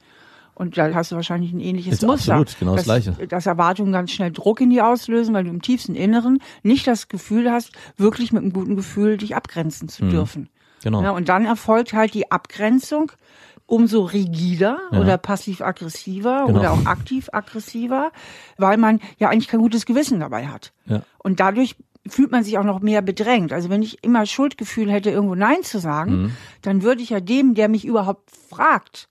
[0.59, 2.33] Und da hast du wahrscheinlich ein ähnliches ist Muster.
[2.33, 3.27] Absolut, genau das, das Gleiche.
[3.27, 7.07] Dass Erwartungen ganz schnell Druck in die auslösen, weil du im tiefsten Inneren nicht das
[7.07, 10.09] Gefühl hast, wirklich mit einem guten Gefühl dich abgrenzen zu mhm.
[10.09, 10.49] dürfen.
[10.83, 11.01] Genau.
[11.01, 13.11] Ja, und dann erfolgt halt die Abgrenzung
[13.69, 14.99] umso rigider ja.
[14.99, 16.59] oder passiv-aggressiver genau.
[16.59, 18.11] oder auch aktiv-aggressiver,
[18.57, 20.73] weil man ja eigentlich kein gutes Gewissen dabei hat.
[20.85, 21.01] Ja.
[21.19, 21.75] Und dadurch
[22.07, 23.53] fühlt man sich auch noch mehr bedrängt.
[23.53, 26.31] Also wenn ich immer Schuldgefühl hätte, irgendwo Nein zu sagen, mhm.
[26.61, 29.09] dann würde ich ja dem, der mich überhaupt fragt,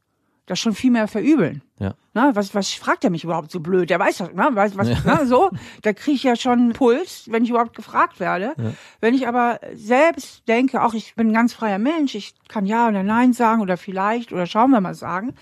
[0.49, 1.63] das schon viel mehr verübeln.
[1.79, 1.95] Ja.
[2.15, 3.91] Na, was, was fragt er mich überhaupt so blöd?
[3.91, 4.49] Der weiß das, ne?
[4.53, 4.97] Weiß, was, ja.
[5.05, 5.51] na, so.
[5.83, 8.55] Da kriege ich ja schon Puls, wenn ich überhaupt gefragt werde.
[8.57, 8.73] Ja.
[9.01, 12.89] Wenn ich aber selbst denke, auch ich bin ein ganz freier Mensch, ich kann ja
[12.89, 15.35] oder nein sagen oder vielleicht oder schauen wir mal sagen,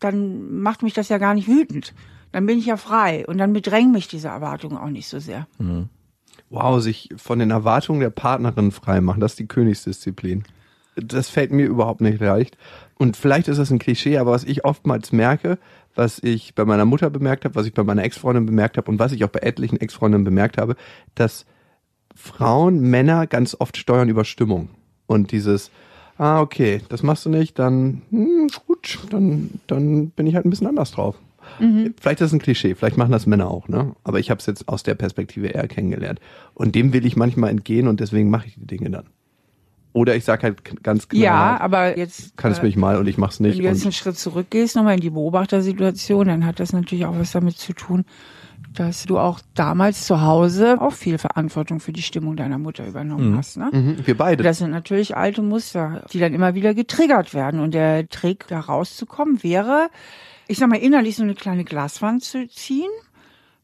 [0.00, 1.92] dann macht mich das ja gar nicht wütend.
[2.30, 5.46] Dann bin ich ja frei und dann bedrängen mich diese Erwartungen auch nicht so sehr.
[5.58, 5.88] Mhm.
[6.48, 10.44] Wow, sich von den Erwartungen der Partnerin frei machen, das ist die Königsdisziplin.
[10.96, 12.56] Das fällt mir überhaupt nicht leicht.
[12.98, 15.58] Und vielleicht ist das ein Klischee, aber was ich oftmals merke,
[15.94, 18.98] was ich bei meiner Mutter bemerkt habe, was ich bei meiner Ex-Freundin bemerkt habe und
[18.98, 20.76] was ich auch bei etlichen Ex-Freundinnen bemerkt habe,
[21.14, 21.46] dass
[22.14, 24.68] Frauen Männer ganz oft steuern über Stimmung.
[25.06, 25.70] Und dieses,
[26.18, 30.50] ah, okay, das machst du nicht, dann hm, gut, dann, dann bin ich halt ein
[30.50, 31.16] bisschen anders drauf.
[31.58, 31.94] Mhm.
[32.00, 33.94] Vielleicht ist das ein Klischee, vielleicht machen das Männer auch, ne?
[34.04, 36.20] Aber ich habe es jetzt aus der Perspektive eher kennengelernt.
[36.54, 39.06] Und dem will ich manchmal entgehen und deswegen mache ich die Dinge dann.
[39.92, 41.22] Oder ich sage halt ganz klar.
[41.22, 42.36] Ja, aber jetzt.
[42.36, 43.58] Kann es äh, mich mal und ich mach's nicht.
[43.58, 47.18] Wenn du jetzt einen Schritt zurückgehst, nochmal in die Beobachtersituation, dann hat das natürlich auch
[47.18, 48.04] was damit zu tun,
[48.72, 53.32] dass du auch damals zu Hause auch viel Verantwortung für die Stimmung deiner Mutter übernommen
[53.32, 53.36] mhm.
[53.36, 53.58] hast.
[53.58, 53.68] Ne?
[53.70, 54.42] Mhm, wir beide.
[54.42, 57.60] Das sind natürlich alte Muster, die dann immer wieder getriggert werden.
[57.60, 59.90] Und der Trick, da rauszukommen, wäre,
[60.48, 62.90] ich sag mal, innerlich so eine kleine Glaswand zu ziehen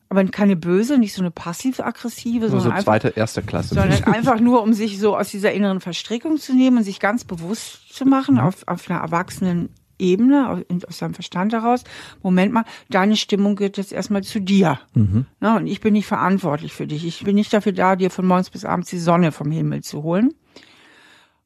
[0.09, 3.75] aber keine böse, nicht so eine passiv-aggressive, sondern so einfach, zweite, erste Klasse.
[3.75, 7.25] Sondern einfach nur, um sich so aus dieser inneren Verstrickung zu nehmen und sich ganz
[7.25, 8.41] bewusst zu machen, mhm.
[8.41, 9.69] auf, auf einer erwachsenen
[9.99, 11.85] Ebene, aus seinem Verstand heraus,
[12.23, 14.79] Moment mal, deine Stimmung geht jetzt erstmal zu dir.
[14.95, 15.27] Mhm.
[15.41, 17.05] Na, und ich bin nicht verantwortlich für dich.
[17.05, 20.03] Ich bin nicht dafür da, dir von morgens bis abends die Sonne vom Himmel zu
[20.03, 20.33] holen.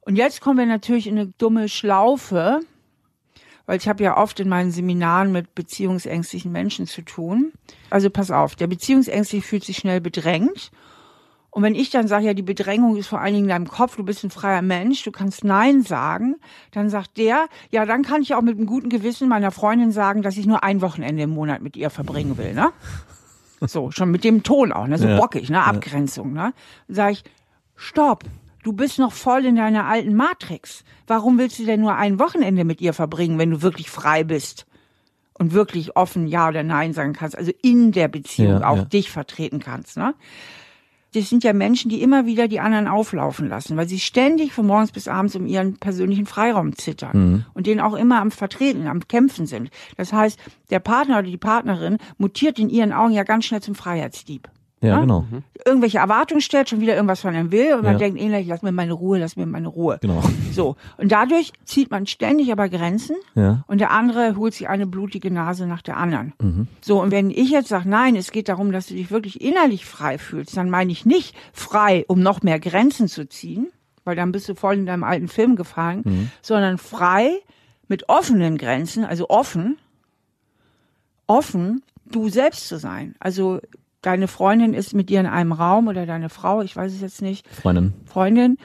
[0.02, 2.60] Und jetzt kommen wir natürlich in eine dumme Schlaufe,
[3.66, 7.52] weil ich habe ja oft in meinen Seminaren mit beziehungsängstlichen Menschen zu tun.
[7.90, 10.70] Also pass auf, der Beziehungsängstliche fühlt sich schnell bedrängt.
[11.50, 13.96] Und wenn ich dann sage, ja, die Bedrängung ist vor allen Dingen in deinem Kopf,
[13.96, 16.36] du bist ein freier Mensch, du kannst Nein sagen,
[16.70, 20.22] dann sagt der, ja, dann kann ich auch mit einem guten Gewissen meiner Freundin sagen,
[20.22, 22.70] dass ich nur ein Wochenende im Monat mit ihr verbringen will, ne?
[23.60, 24.96] So, schon mit dem Ton auch, ne?
[24.96, 25.18] So ja.
[25.18, 25.62] bockig, ne?
[25.62, 26.54] Abgrenzung, ne?
[26.88, 27.24] Sag ich,
[27.76, 28.24] stopp,
[28.62, 30.84] Du bist noch voll in deiner alten Matrix.
[31.06, 34.66] Warum willst du denn nur ein Wochenende mit ihr verbringen, wenn du wirklich frei bist?
[35.34, 38.84] Und wirklich offen Ja oder Nein sagen kannst, also in der Beziehung ja, auch ja.
[38.84, 40.14] dich vertreten kannst, ne?
[41.14, 44.66] Das sind ja Menschen, die immer wieder die anderen auflaufen lassen, weil sie ständig von
[44.66, 47.44] morgens bis abends um ihren persönlichen Freiraum zittern mhm.
[47.52, 49.70] und den auch immer am Vertreten, am Kämpfen sind.
[49.96, 50.38] Das heißt,
[50.70, 54.48] der Partner oder die Partnerin mutiert in ihren Augen ja ganz schnell zum Freiheitsdieb.
[54.82, 55.24] Ja, ja, genau.
[55.30, 55.44] Mhm.
[55.64, 58.72] Irgendwelche Erwartungen stellt, schon wieder irgendwas von ihm will und man denkt innerlich, lass mir
[58.72, 59.98] meine Ruhe, lass mir meine Ruhe.
[60.02, 60.22] Genau.
[60.52, 60.76] So.
[60.98, 63.64] Und dadurch zieht man ständig aber Grenzen ja.
[63.68, 66.34] und der andere holt sich eine blutige Nase nach der anderen.
[66.42, 66.66] Mhm.
[66.82, 67.00] So.
[67.00, 70.18] Und wenn ich jetzt sage, nein, es geht darum, dass du dich wirklich innerlich frei
[70.18, 73.68] fühlst, dann meine ich nicht frei, um noch mehr Grenzen zu ziehen,
[74.04, 77.30] weil dann bist du voll in deinem alten Film gefangen, sondern frei
[77.88, 79.78] mit offenen Grenzen, also offen,
[81.26, 83.14] offen, du selbst zu sein.
[83.20, 83.60] Also
[84.02, 87.22] deine Freundin ist mit dir in einem Raum oder deine Frau, ich weiß es jetzt
[87.22, 87.94] nicht, Freundin.
[88.06, 88.58] Freundin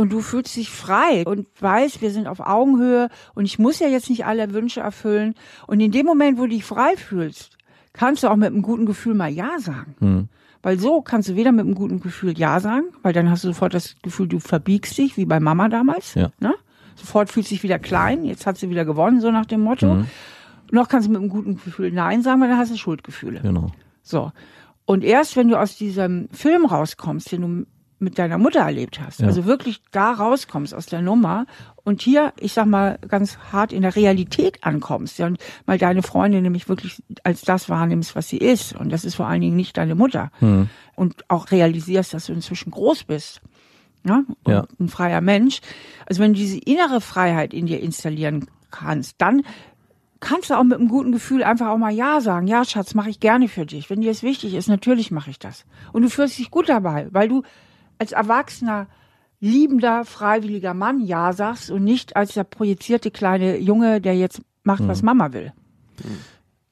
[0.00, 3.88] und du fühlst dich frei und weißt, wir sind auf Augenhöhe und ich muss ja
[3.88, 5.34] jetzt nicht alle Wünsche erfüllen.
[5.66, 7.58] Und in dem Moment, wo du dich frei fühlst,
[7.92, 9.96] kannst du auch mit einem guten Gefühl mal Ja sagen.
[9.98, 10.28] Hm.
[10.62, 13.48] Weil so kannst du weder mit einem guten Gefühl Ja sagen, weil dann hast du
[13.48, 16.14] sofort das Gefühl, du verbiegst dich, wie bei Mama damals.
[16.14, 16.30] Ja.
[16.40, 16.54] Ne?
[16.96, 19.96] Sofort fühlst du dich wieder klein, jetzt hat sie wieder gewonnen, so nach dem Motto.
[19.96, 20.06] Mhm.
[20.70, 23.40] Noch kannst du mit einem guten Gefühl Nein sagen, weil dann hast du Schuldgefühle.
[23.40, 23.70] Genau.
[24.02, 24.32] So.
[24.86, 27.66] Und erst wenn du aus diesem Film rauskommst, den du
[28.02, 29.26] mit deiner Mutter erlebt hast, Ja.
[29.26, 31.44] also wirklich da rauskommst aus der Nummer
[31.84, 36.02] und hier, ich sag mal, ganz hart in der Realität ankommst, ja, und mal deine
[36.02, 38.74] Freundin nämlich wirklich als das wahrnimmst, was sie ist.
[38.74, 40.30] Und das ist vor allen Dingen nicht deine Mutter.
[40.96, 43.42] Und auch realisierst, dass du inzwischen groß bist.
[44.02, 44.66] Ja, und Ja.
[44.80, 45.60] ein freier Mensch.
[46.06, 49.42] Also wenn du diese innere Freiheit in dir installieren kannst, dann
[50.20, 52.46] kannst du auch mit einem guten Gefühl einfach auch mal Ja sagen.
[52.46, 53.90] Ja, Schatz, mache ich gerne für dich.
[53.90, 55.64] Wenn dir das wichtig ist, natürlich mache ich das.
[55.92, 57.42] Und du fühlst dich gut dabei, weil du
[57.98, 58.86] als erwachsener,
[59.40, 64.86] liebender, freiwilliger Mann Ja sagst und nicht als der projizierte kleine Junge, der jetzt macht,
[64.86, 65.52] was Mama will.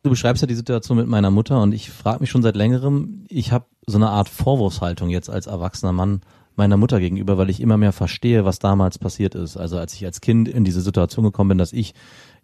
[0.02, 3.24] Du beschreibst ja die Situation mit meiner Mutter und ich frage mich schon seit längerem,
[3.28, 6.20] ich habe so eine Art Vorwurfshaltung jetzt als erwachsener Mann
[6.56, 9.56] meiner Mutter gegenüber, weil ich immer mehr verstehe, was damals passiert ist.
[9.56, 11.94] Also als ich als Kind in diese Situation gekommen bin, dass ich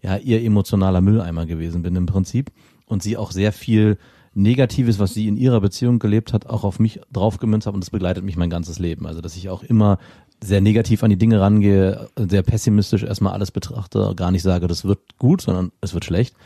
[0.05, 2.53] ja ihr emotionaler Mülleimer gewesen bin im Prinzip
[2.87, 3.97] und sie auch sehr viel
[4.35, 7.91] Negatives, was sie in ihrer Beziehung gelebt hat, auch auf mich draufgemünzt hat und das
[7.91, 9.07] begleitet mich mein ganzes Leben.
[9.07, 9.99] Also dass ich auch immer
[10.43, 14.85] sehr negativ an die Dinge rangehe, sehr pessimistisch erstmal alles betrachte, gar nicht sage, das
[14.85, 16.37] wird gut, sondern es wird schlecht.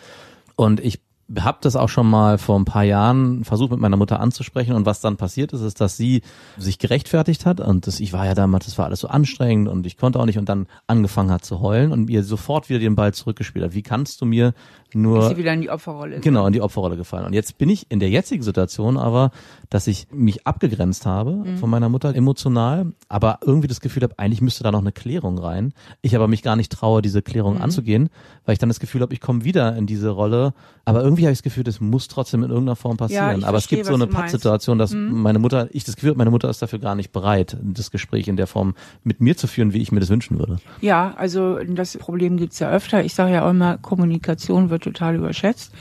[0.54, 1.00] Und ich
[1.40, 4.74] habe das auch schon mal vor ein paar Jahren versucht mit meiner Mutter anzusprechen.
[4.74, 6.22] Und was dann passiert ist, ist, dass sie
[6.56, 7.60] sich gerechtfertigt hat.
[7.60, 10.24] Und das, ich war ja damals, das war alles so anstrengend und ich konnte auch
[10.24, 10.38] nicht.
[10.38, 13.74] Und dann angefangen hat zu heulen und mir sofort wieder den Ball zurückgespielt hat.
[13.74, 14.54] Wie kannst du mir
[14.94, 16.22] nur Dass sie wieder in die Opferrolle ist.
[16.22, 17.26] Genau, in die Opferrolle gefallen.
[17.26, 19.30] Und jetzt bin ich in der jetzigen Situation aber,
[19.70, 24.40] dass ich mich abgegrenzt habe von meiner Mutter emotional, aber irgendwie das Gefühl habe, eigentlich
[24.40, 25.72] müsste da noch eine Klärung rein.
[26.02, 28.08] Ich aber mich gar nicht traue, diese Klärung anzugehen,
[28.44, 30.54] weil ich dann das Gefühl habe, ich komme wieder in diese Rolle.
[30.84, 33.38] Aber irgendwie habe ich das Gefühl, das muss trotzdem in irgendeiner Form passieren.
[33.38, 34.08] ich aber es verstehe, gibt so eine.
[34.08, 37.56] Pattsituation, dass meine Mutter, ich das Gefühl habe, meine Mutter ist dafür gar nicht bereit,
[37.62, 38.74] das Gespräch in der Form
[39.04, 40.58] mit mir zu führen, wie ich mir das wünschen würde.
[40.80, 43.04] Ja, also das Problem gibt's ja öfter.
[43.04, 45.72] Ich sage ja auch immer, Kommunikation wird total überschätzt,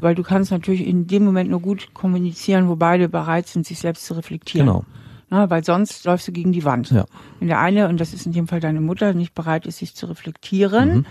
[0.00, 3.78] weil du kannst natürlich in dem Moment nur gut kommunizieren, wo beide bereit sind, sich
[3.78, 4.66] selbst zu reflektieren.
[4.66, 4.84] Genau.
[5.32, 6.90] Na, weil sonst läufst du gegen die Wand.
[6.90, 7.04] Ja.
[7.38, 9.94] Wenn der eine, und das ist in dem Fall deine Mutter, nicht bereit ist, sich
[9.94, 11.06] zu reflektieren, Mhm.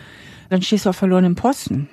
[0.50, 1.88] dann stehst du auf verlorenem Posten.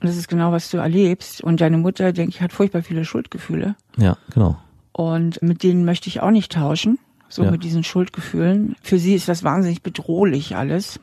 [0.00, 1.42] Und das ist genau, was du erlebst.
[1.44, 3.76] Und deine Mutter, denke ich, hat furchtbar viele Schuldgefühle.
[3.96, 4.56] Ja, genau.
[4.92, 6.98] Und mit denen möchte ich auch nicht tauschen.
[7.28, 7.50] So Ja.
[7.52, 8.74] mit diesen Schuldgefühlen.
[8.82, 10.98] Für sie ist das wahnsinnig bedrohlich alles.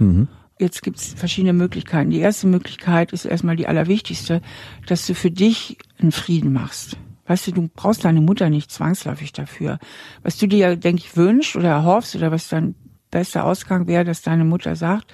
[0.00, 0.26] Mhm.
[0.58, 2.10] Jetzt gibt's verschiedene Möglichkeiten.
[2.10, 4.42] Die erste Möglichkeit ist erstmal die allerwichtigste,
[4.86, 6.96] dass du für dich einen Frieden machst.
[7.26, 9.78] Weißt du, du brauchst deine Mutter nicht zwangsläufig dafür.
[10.22, 12.74] Was du dir, denke ich, wünschst oder erhoffst oder was dein
[13.10, 15.12] bester Ausgang wäre, dass deine Mutter sagt,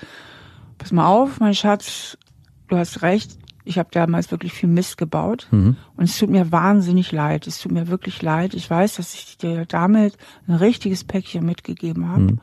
[0.78, 2.16] pass mal auf, mein Schatz,
[2.68, 5.48] du hast recht, ich habe damals wirklich viel Mist gebaut
[5.96, 7.46] und es tut mir wahnsinnig leid.
[7.46, 8.54] Es tut mir wirklich leid.
[8.54, 12.36] Ich weiß, dass ich dir damit ein richtiges Päckchen mitgegeben habe.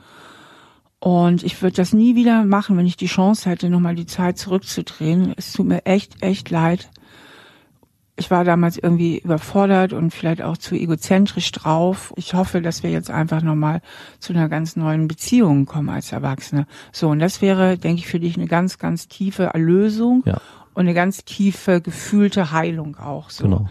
[1.04, 4.38] Und ich würde das nie wieder machen, wenn ich die Chance hätte, nochmal die Zeit
[4.38, 5.34] zurückzudrehen.
[5.36, 6.92] Es tut mir echt, echt leid.
[8.18, 12.14] Ich war damals irgendwie überfordert und vielleicht auch zu egozentrisch drauf.
[12.18, 13.82] Ich hoffe, dass wir jetzt einfach nochmal
[14.20, 16.68] zu einer ganz neuen Beziehung kommen als Erwachsene.
[16.92, 20.40] So, und das wäre, denke ich, für dich eine ganz, ganz tiefe Erlösung Ja.
[20.76, 23.32] und eine ganz tiefe gefühlte Heilung auch.
[23.32, 23.46] So.
[23.46, 23.70] Genau.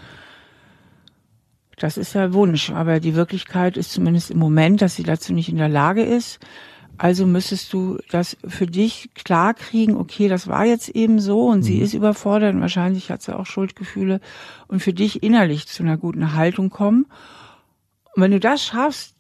[1.79, 5.49] Das ist der Wunsch, aber die Wirklichkeit ist zumindest im Moment, dass sie dazu nicht
[5.49, 6.41] in der Lage ist.
[7.03, 11.63] Also müsstest du das für dich klar kriegen, okay, das war jetzt eben so und
[11.63, 14.21] sie ist überfordert und wahrscheinlich hat sie auch Schuldgefühle
[14.69, 17.07] und für dich innerlich zu einer guten Haltung kommen.
[18.15, 19.15] Und wenn du das schaffst,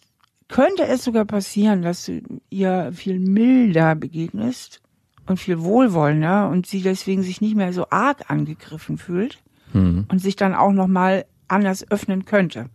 [0.46, 4.82] könnte es sogar passieren, dass du ihr viel milder begegnest
[5.26, 9.38] und viel wohlwollender und sie deswegen sich nicht mehr so arg angegriffen fühlt
[9.72, 12.66] und sich dann auch noch mal anders öffnen könnte.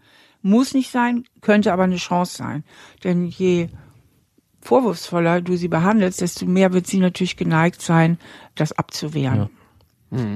[0.42, 2.64] Muss nicht sein, könnte aber eine Chance sein.
[3.04, 3.68] Denn je
[4.66, 8.18] vorwurfsvoller du sie behandelst, desto mehr wird sie natürlich geneigt sein,
[8.56, 9.50] das abzuwehren.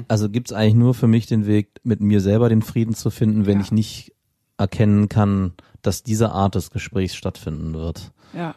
[0.09, 3.45] Also gibt's eigentlich nur für mich den Weg, mit mir selber den Frieden zu finden,
[3.45, 3.63] wenn Ja.
[3.63, 4.13] ich nicht
[4.57, 8.11] erkennen kann, dass diese Art des Gesprächs stattfinden wird.
[8.33, 8.55] Ja.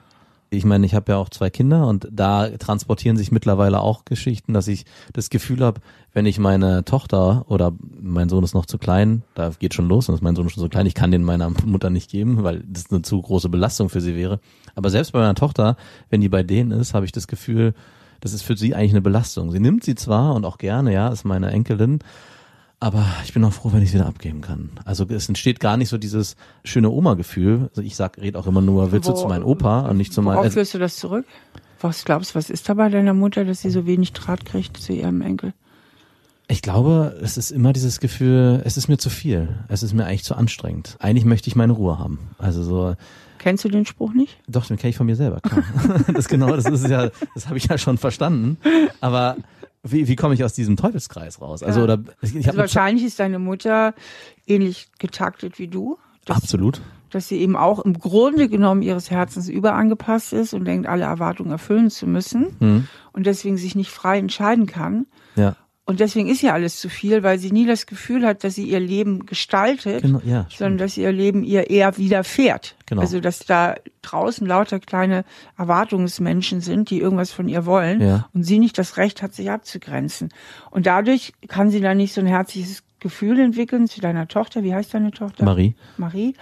[0.54, 4.52] Ich meine, ich habe ja auch zwei Kinder und da transportieren sich mittlerweile auch Geschichten,
[4.52, 4.84] dass ich
[5.14, 5.80] das Gefühl habe,
[6.12, 10.10] wenn ich meine Tochter oder mein Sohn ist noch zu klein, da geht schon los
[10.10, 12.62] und ist mein Sohn schon so klein, ich kann den meiner Mutter nicht geben, weil
[12.66, 14.40] das eine zu große Belastung für sie wäre.
[14.74, 15.78] Aber selbst bei meiner Tochter,
[16.10, 17.72] wenn die bei denen ist, habe ich das Gefühl,
[18.20, 19.52] das ist für sie eigentlich eine Belastung.
[19.52, 22.00] Sie nimmt sie zwar und auch gerne, ja, ist meine Enkelin,
[22.82, 24.70] aber ich bin auch froh, wenn ich es wieder abgeben kann.
[24.84, 27.68] Also es entsteht gar nicht so dieses schöne Oma-Gefühl.
[27.70, 30.12] Also ich sag, red auch immer nur, willst du Wo- zu meinem Opa und nicht
[30.12, 30.34] zu meinem.
[30.34, 31.24] Worauf Also, führst du das zurück?
[31.80, 34.76] Was glaubst du, was ist da bei deiner Mutter, dass sie so wenig Draht kriegt
[34.76, 35.52] zu ihrem Enkel?
[36.48, 39.48] ich glaube, es ist immer dieses Gefühl, es ist mir zu viel.
[39.68, 40.96] Es ist mir eigentlich zu anstrengend.
[40.98, 42.18] Eigentlich möchte ich meine Ruhe haben.
[42.36, 42.94] Also so,
[43.38, 44.36] Kennst du den Spruch nicht?
[44.48, 45.62] doch, den kenne ich von mir selber, klar.
[46.14, 48.58] das genau, das ist ja, das habe ich ja schon verstanden.
[49.00, 49.36] Aber
[49.82, 51.62] wie, wie komme ich aus diesem Teufelskreis raus?
[51.62, 51.84] Also Ja.
[51.84, 53.94] oder ich, ich Also wahrscheinlich ist deine Mutter
[54.46, 55.98] ähnlich getaktet wie du.
[56.24, 56.80] Dass, absolut.
[57.10, 61.50] Dass sie eben auch im Grunde genommen ihres Herzens überangepasst ist und denkt, alle Erwartungen
[61.50, 62.88] erfüllen zu müssen Hm.
[63.12, 65.06] und deswegen sich nicht frei entscheiden kann.
[65.34, 68.54] Ja, Und deswegen ist ja alles zu viel, weil sie nie das Gefühl hat, dass
[68.54, 70.46] sie ihr Leben gestaltet, genau, ja.
[70.48, 72.76] sondern dass ihr Leben ihr eher widerfährt.
[72.86, 73.00] Genau.
[73.00, 75.24] Also dass da draußen lauter kleine
[75.58, 78.28] Erwartungsmenschen sind, die irgendwas von ihr wollen Ja.
[78.32, 80.28] und sie nicht das Recht hat, sich abzugrenzen.
[80.70, 84.62] Und dadurch kann sie dann nicht so ein herzliches Gefühl entwickeln zu deiner Tochter.
[84.62, 85.44] Wie heißt deine Tochter?
[85.44, 85.74] Marie.
[85.96, 86.34] Marie.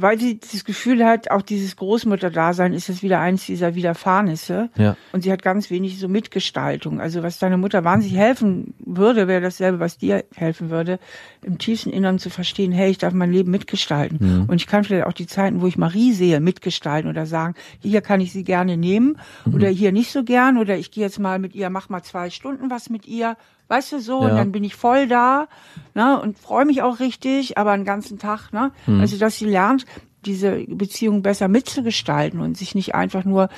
[0.00, 4.70] Weil sie das Gefühl hat, auch dieses Großmutterdasein ist jetzt wieder eins dieser Widerfahrnisse.
[4.76, 4.96] Ja.
[5.12, 7.00] Und sie hat ganz wenig so Mitgestaltung.
[7.00, 10.98] Also was deiner Mutter wahnsinnig helfen würde, wäre dasselbe, was dir helfen würde,
[11.42, 14.18] im tiefsten Innern zu verstehen, hey, ich darf mein Leben mitgestalten.
[14.20, 14.44] Mhm.
[14.48, 18.00] Und ich kann vielleicht auch die Zeiten, wo ich Marie sehe, mitgestalten oder sagen, hier
[18.00, 19.54] kann ich sie gerne nehmen Mhm.
[19.54, 22.30] oder hier nicht so gern oder ich gehe jetzt mal mit ihr, mach mal zwei
[22.30, 23.36] Stunden was mit ihr.
[23.68, 24.36] Weißt du so, und Ja.
[24.36, 25.46] dann bin ich voll da
[25.94, 28.52] ne, und freue mich auch richtig, aber einen ganzen Tag.
[28.52, 28.72] Ne?
[28.86, 29.00] Mhm.
[29.00, 29.84] Also, dass sie lernt,
[30.24, 33.48] diese Beziehung besser mitzugestalten und sich nicht einfach nur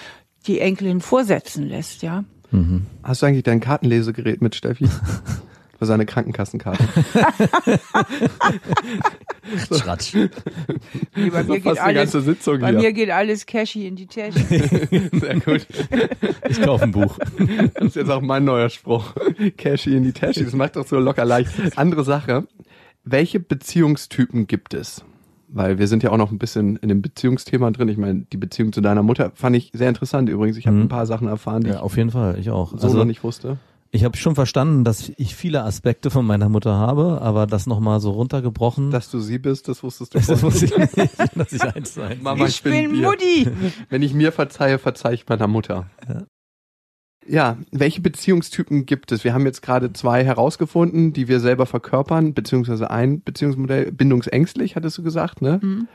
[0.46, 2.24] die Enkelin vorsetzen lässt, ja.
[3.04, 4.88] Hast du eigentlich dein Kartenlesegerät mit, Steffi?
[5.80, 6.84] Für seine Krankenkassenkarte.
[9.76, 10.14] Schratsch.
[10.14, 12.78] Nee, bei, So mir geht alles, ganze Sitzung bei hier.
[12.78, 14.38] mir geht alles cashy in die Tasche.
[15.12, 15.66] Sehr gut.
[16.48, 17.16] Ich kaufe ein Buch.
[17.74, 19.14] Das ist jetzt auch mein neuer Spruch.
[19.56, 20.44] Cashy in die Tasche.
[20.44, 21.50] Das macht doch so locker leicht.
[21.76, 22.46] Andere Sache.
[23.04, 25.02] Welche Beziehungstypen gibt es?
[25.48, 27.88] Weil wir sind ja auch noch ein bisschen in dem Beziehungsthema drin.
[27.88, 30.56] Ich meine, die Beziehung zu deiner Mutter fand ich sehr interessant übrigens.
[30.58, 30.82] Ich habe Mhm.
[30.84, 32.38] ein paar Sachen erfahren, die Ja, auf jeden Fall.
[32.38, 32.74] Ich auch.
[32.74, 33.56] ich so noch nicht wusste.
[33.92, 37.98] Ich habe schon verstanden, dass ich viele Aspekte von meiner Mutter habe, aber das nochmal
[37.98, 38.92] so runtergebrochen.
[38.92, 40.44] Dass du sie bist, das wusstest du das vorher.
[40.44, 42.18] muss ich nicht, dass ich eins sein.
[42.22, 43.08] Mama, ich bin dir.
[43.08, 43.48] Mutti.
[43.88, 45.90] Wenn ich mir verzeihe, verzeihe ich meiner Mutter.
[46.08, 46.22] Ja.
[47.26, 49.24] Ja, welche Beziehungstypen gibt es?
[49.24, 54.98] Wir haben jetzt gerade zwei herausgefunden, die wir selber verkörpern, beziehungsweise ein Beziehungsmodell, bindungsängstlich, hattest
[54.98, 55.60] du gesagt, ne?
[55.62, 55.88] Mhm.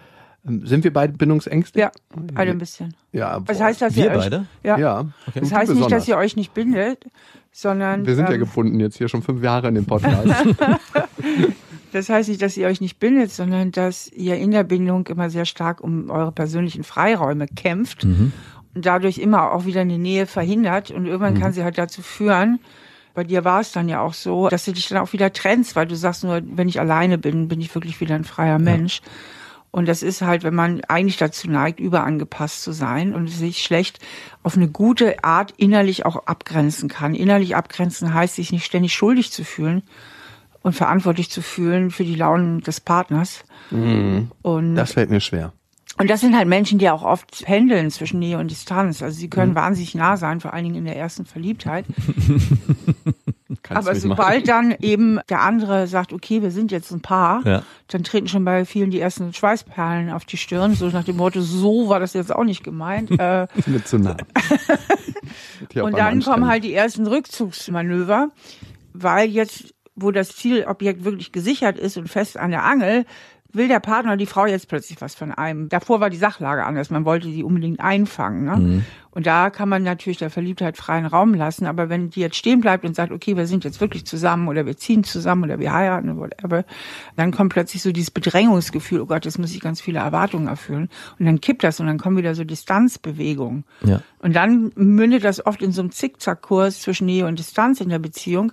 [0.48, 1.82] Ähm, Sind wir beide bindungsängstlich?
[1.82, 1.92] Ja,
[2.36, 2.94] alle ein bisschen.
[3.12, 3.66] Ja, Was boah.
[3.66, 4.46] heißt, dass Wir ihr euch, beide?
[4.64, 4.78] Ja.
[4.78, 5.06] Ja.
[5.28, 5.40] Okay.
[5.40, 7.04] Das heißt nicht, dass ihr euch nicht bindet,
[7.52, 10.28] sondern Wir sind ja ähm, gebunden jetzt hier schon fünf Jahre in dem Podcast.
[11.92, 15.30] Das heißt nicht, dass ihr euch nicht bindet, sondern dass ihr in der Bindung immer
[15.30, 18.34] sehr stark um eure persönlichen Freiräume kämpft Mhm.
[18.74, 20.92] und dadurch immer auch wieder eine Nähe verhindert.
[20.92, 22.60] Und irgendwann kann sie halt dazu führen,
[23.14, 25.78] bei dir war es dann ja auch so, dass du dich dann auch wieder trennst,
[25.78, 29.02] weil du sagst nur, wenn ich alleine bin, bin ich wirklich wieder ein freier Mensch.
[29.76, 34.00] Und das ist halt, wenn man eigentlich dazu neigt, überangepasst zu sein und sich schlecht
[34.42, 37.14] auf eine gute Art innerlich auch abgrenzen kann.
[37.14, 39.84] Innerlich abgrenzen heißt, sich nicht ständig schuldig zu fühlen
[40.62, 43.44] und verantwortlich zu fühlen für die Launen des Partners.
[43.70, 45.52] Und Das fällt mir schwer.
[45.98, 49.02] und das sind halt Menschen, die auch oft pendeln zwischen Nähe und Distanz.
[49.02, 51.84] Also sie können wahnsinnig nah sein, vor allen Dingen in der ersten Verliebtheit.
[53.68, 57.64] Kannst Aber sobald dann eben der andere sagt, okay, wir sind jetzt ein Paar, Ja.
[57.88, 61.42] dann treten schon bei vielen die ersten Schweißperlen auf die Stirn, so nach dem Motto,
[61.42, 63.10] so war das jetzt auch nicht gemeint.
[63.20, 64.18] äh, Ist mir zu nah.
[65.82, 68.30] Und dann kommen halt die ersten Rückzugsmanöver,
[68.94, 73.06] weil jetzt, wo das Zielobjekt wirklich gesichert ist und fest an der Angel,
[73.56, 75.70] will der Partner oder die Frau jetzt plötzlich was von einem.
[75.70, 76.90] Davor war die Sachlage anders.
[76.90, 78.46] Man wollte die unbedingt einfangen.
[78.46, 78.84] Ne?
[79.12, 81.66] Und da kann man natürlich der Verliebtheit freien Raum lassen.
[81.66, 84.66] Aber wenn die jetzt stehen bleibt und sagt, okay, wir sind jetzt wirklich zusammen oder
[84.66, 86.66] wir ziehen zusammen oder wir heiraten oder whatever,
[87.16, 90.90] dann kommt plötzlich so dieses Bedrängungsgefühl, oh Gott, jetzt muss ich ganz viele Erwartungen erfüllen.
[91.18, 93.64] Und dann kippt das und dann kommen wieder so Distanzbewegungen.
[93.84, 94.02] Ja.
[94.20, 98.00] Und dann mündet das oft in so einem Zickzackkurs zwischen Nähe und Distanz in der
[98.00, 98.52] Beziehung.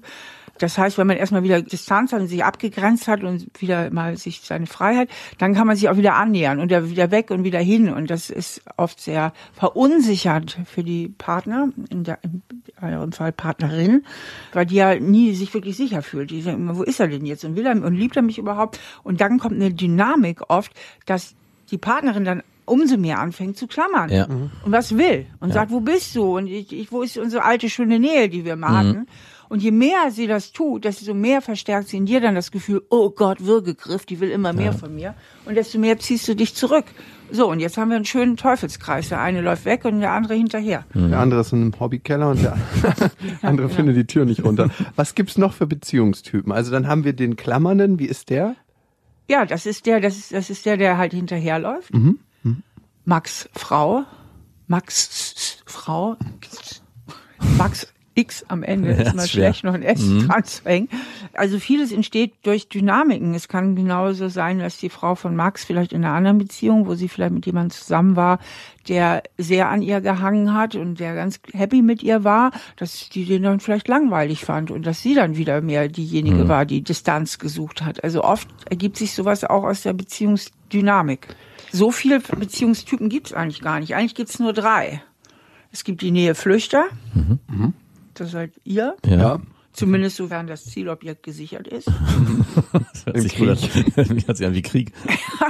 [0.62, 4.16] Das heißt, wenn man erstmal wieder Distanz hat und sich abgegrenzt hat und wieder mal
[4.16, 7.58] sich seine Freiheit, dann kann man sich auch wieder annähern und wieder weg und wieder
[7.58, 7.92] hin.
[7.92, 12.42] Und das ist oft sehr verunsichert für die Partner, in der, in
[12.80, 14.04] eurem Fall Partnerin,
[14.52, 16.30] weil die ja nie sich wirklich sicher fühlt.
[16.30, 17.44] Die denken immer, wo ist er denn jetzt?
[17.44, 18.78] Und will er und liebt er mich überhaupt?
[19.02, 20.72] Und dann kommt eine Dynamik oft,
[21.06, 21.34] dass
[21.72, 24.26] die Partnerin dann umso mehr anfängt zu klammern Ja.
[24.26, 27.68] und was will und sagt, wo bist du und ich, ich, wo ist unsere alte
[27.68, 29.06] schöne Nähe, die wir mal hatten.
[29.52, 32.80] Und je mehr sie das tut, desto mehr verstärkt sie in dir dann das Gefühl,
[32.88, 35.14] oh Gott, Würgegriff, die will immer mehr von mir.
[35.44, 36.86] Und desto mehr ziehst du dich zurück.
[37.30, 39.10] So, und jetzt haben wir einen schönen Teufelskreis.
[39.10, 40.86] Der eine läuft weg und der andere hinterher.
[40.94, 42.56] Der andere ist in einem Hobbykeller und der
[43.42, 44.70] andere findet die Tür nicht runter.
[44.96, 46.50] Was gibt's noch für Beziehungstypen?
[46.50, 48.56] Also dann haben wir den Klammernden, wie ist der?
[49.28, 51.92] Ja, das ist der, das ist, das ist der, der halt hinterherläuft.
[53.04, 54.04] Max Frau,
[54.66, 56.16] Max Frau,
[57.58, 60.88] Max X am Ende Ja, ist mal schlecht, noch ein S dran zu hängen.
[61.34, 63.34] Also vieles entsteht durch Dynamiken.
[63.34, 66.94] Es kann genauso sein, dass die Frau von Max vielleicht in einer anderen Beziehung, wo
[66.94, 68.38] sie vielleicht mit jemandem zusammen war,
[68.88, 73.24] der sehr an ihr gehangen hat und der ganz happy mit ihr war, dass die
[73.24, 77.38] den dann vielleicht langweilig fand und dass sie dann wieder mehr diejenige war, die Distanz
[77.38, 78.02] gesucht hat.
[78.02, 81.28] Also oft ergibt sich sowas auch aus der Beziehungsdynamik.
[81.70, 83.94] So viele Beziehungstypen gibt es eigentlich gar nicht.
[83.94, 85.02] Eigentlich gibt es nur drei.
[85.72, 86.84] Es gibt die Näheflüchter.
[88.14, 88.96] Das seid ihr.
[89.06, 89.40] Ja.
[89.72, 91.88] Zumindest sofern das Zielobjekt gesichert ist.
[92.92, 93.58] Das hört sich gut an.
[94.26, 94.92] Hört sich an wie Krieg.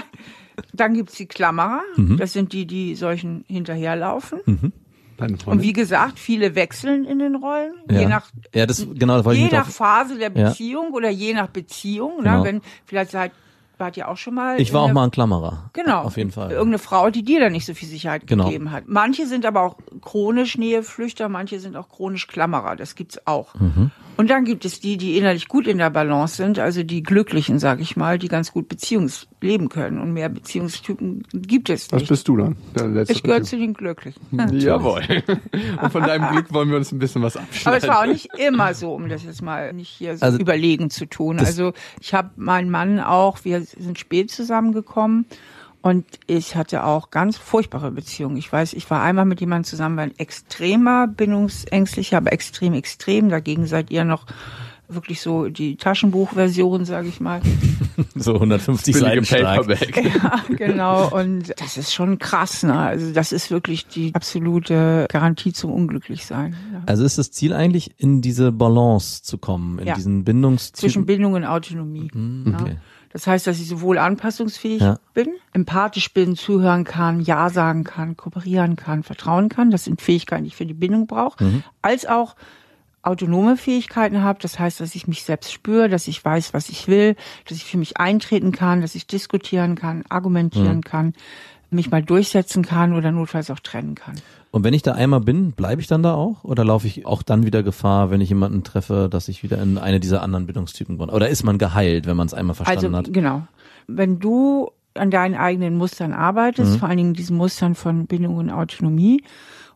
[0.72, 1.80] Dann gibt's die Klammerer.
[1.96, 2.16] Mhm.
[2.16, 4.72] Das sind die, die solchen hinterherlaufen.
[5.16, 7.74] Deine Und wie gesagt, viele wechseln in den Rollen.
[7.90, 8.00] Ja.
[8.00, 10.48] Je nach, ja, das, genau, das je nach Phase der Ja.
[10.48, 12.18] Beziehung oder je nach Beziehung.
[12.18, 12.38] Genau.
[12.38, 12.44] Ne?
[12.44, 13.32] Wenn, vielleicht seid,
[13.78, 14.60] wart ihr auch schon mal.
[14.60, 15.70] ich war auch der- mal ein Klammerer.
[15.72, 16.02] Genau.
[16.02, 16.50] Auf jeden Fall.
[16.50, 18.44] Irgendeine Frau, die dir dann nicht so viel Sicherheit Genau.
[18.46, 18.84] gegeben hat.
[18.86, 22.76] Manche sind aber auch chronisch Näheflüchter, manche sind auch chronisch Klammerer.
[22.76, 23.55] Das gibt's auch.
[23.55, 23.90] Mhm.
[24.16, 27.59] Und dann gibt es die, die innerlich gut in der Balance sind, also die Glücklichen,
[27.59, 29.98] sag ich mal, die ganz gut Beziehungs leben können.
[30.00, 32.09] Und mehr Beziehungstypen gibt es Was nicht.
[32.11, 32.57] bist du dann?
[32.76, 34.20] Der letzte Ich gehöre zu den Glücklichen.
[34.53, 35.03] Jawohl.
[35.80, 37.80] Und von deinem Glück wollen wir uns ein bisschen was Aber abschneiden.
[37.82, 40.90] es war auch nicht immer so, um das jetzt mal nicht hier so Also, überlegen
[40.90, 41.38] zu tun.
[41.38, 45.24] Also ich habe meinen Mann auch, wir sind spät zusammengekommen
[45.82, 48.36] und ich hatte auch ganz furchtbare Beziehungen.
[48.36, 53.28] Ich weiß, ich war einmal mit jemandem zusammen, war ein extremer bindungsängstlicher, aber extrem, extrem.
[53.28, 54.26] Dagegen seid ihr noch
[54.88, 57.40] wirklich so die Taschenbuchversion, sage ich mal.
[58.14, 59.44] So 150 Billige Seiten.
[59.44, 59.96] Paperback.
[60.22, 61.08] Ja, genau.
[61.10, 62.78] Und das ist schon krass, ne?
[62.78, 66.56] Also das ist wirklich die absolute Garantie zum Unglücklichsein.
[66.72, 66.82] Ja.
[66.86, 69.94] Also ist das Ziel eigentlich, in diese Balance zu kommen, in Ja.
[69.94, 70.80] diesen Bindungstypen?
[70.80, 72.10] Zwischen Bindung und Autonomie.
[72.14, 72.72] Mhm, okay.
[72.72, 72.76] Ja.
[73.12, 74.98] Das heißt, dass ich sowohl anpassungsfähig Ja.
[75.14, 79.70] bin, empathisch bin, zuhören kann, Ja sagen kann, kooperieren kann, vertrauen kann.
[79.70, 81.42] Das sind Fähigkeiten, die ich für die Bindung brauche.
[81.44, 81.62] Mhm.
[81.82, 82.36] Als auch
[83.02, 84.38] autonome Fähigkeiten habe.
[84.40, 87.16] Das heißt, dass ich mich selbst spüre, dass ich weiß, was ich will,
[87.48, 90.82] dass ich für mich eintreten kann, dass ich diskutieren kann, argumentieren Mhm.
[90.82, 91.14] kann,
[91.70, 94.14] mich mal durchsetzen kann oder notfalls auch trennen kann.
[94.53, 96.44] Und wenn ich da einmal bin, bleibe ich dann da auch?
[96.44, 99.78] Oder laufe ich auch dann wieder Gefahr, wenn ich jemanden treffe, dass ich wieder in
[99.78, 101.11] eine dieser anderen Bindungstypen komme?
[101.12, 103.12] Oder ist man geheilt, wenn man es einmal verstanden also hat?
[103.14, 103.46] genau.
[103.88, 106.78] Wenn du an deinen eigenen Mustern arbeitest, Mhm.
[106.78, 109.24] vor allen Dingen diesen Mustern von Bindung und Autonomie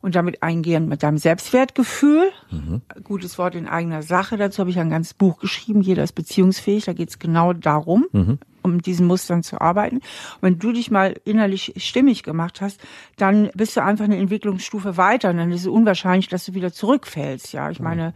[0.03, 2.83] und damit eingehend mit deinem Selbstwertgefühl, Mhm.
[3.03, 6.85] gutes Wort in eigener Sache, dazu habe ich ein ganzes Buch geschrieben, jeder ist beziehungsfähig,
[6.85, 8.39] da geht es genau darum, Mhm.
[8.67, 9.97] Um mit diesen Mustern zu arbeiten.
[9.97, 12.81] Und wenn du dich mal innerlich stimmig gemacht hast,
[13.17, 16.73] dann bist du einfach eine Entwicklungsstufe weiter und dann ist es unwahrscheinlich, dass du wieder
[16.73, 17.53] zurückfällst.
[17.53, 18.13] Ja, ich meine,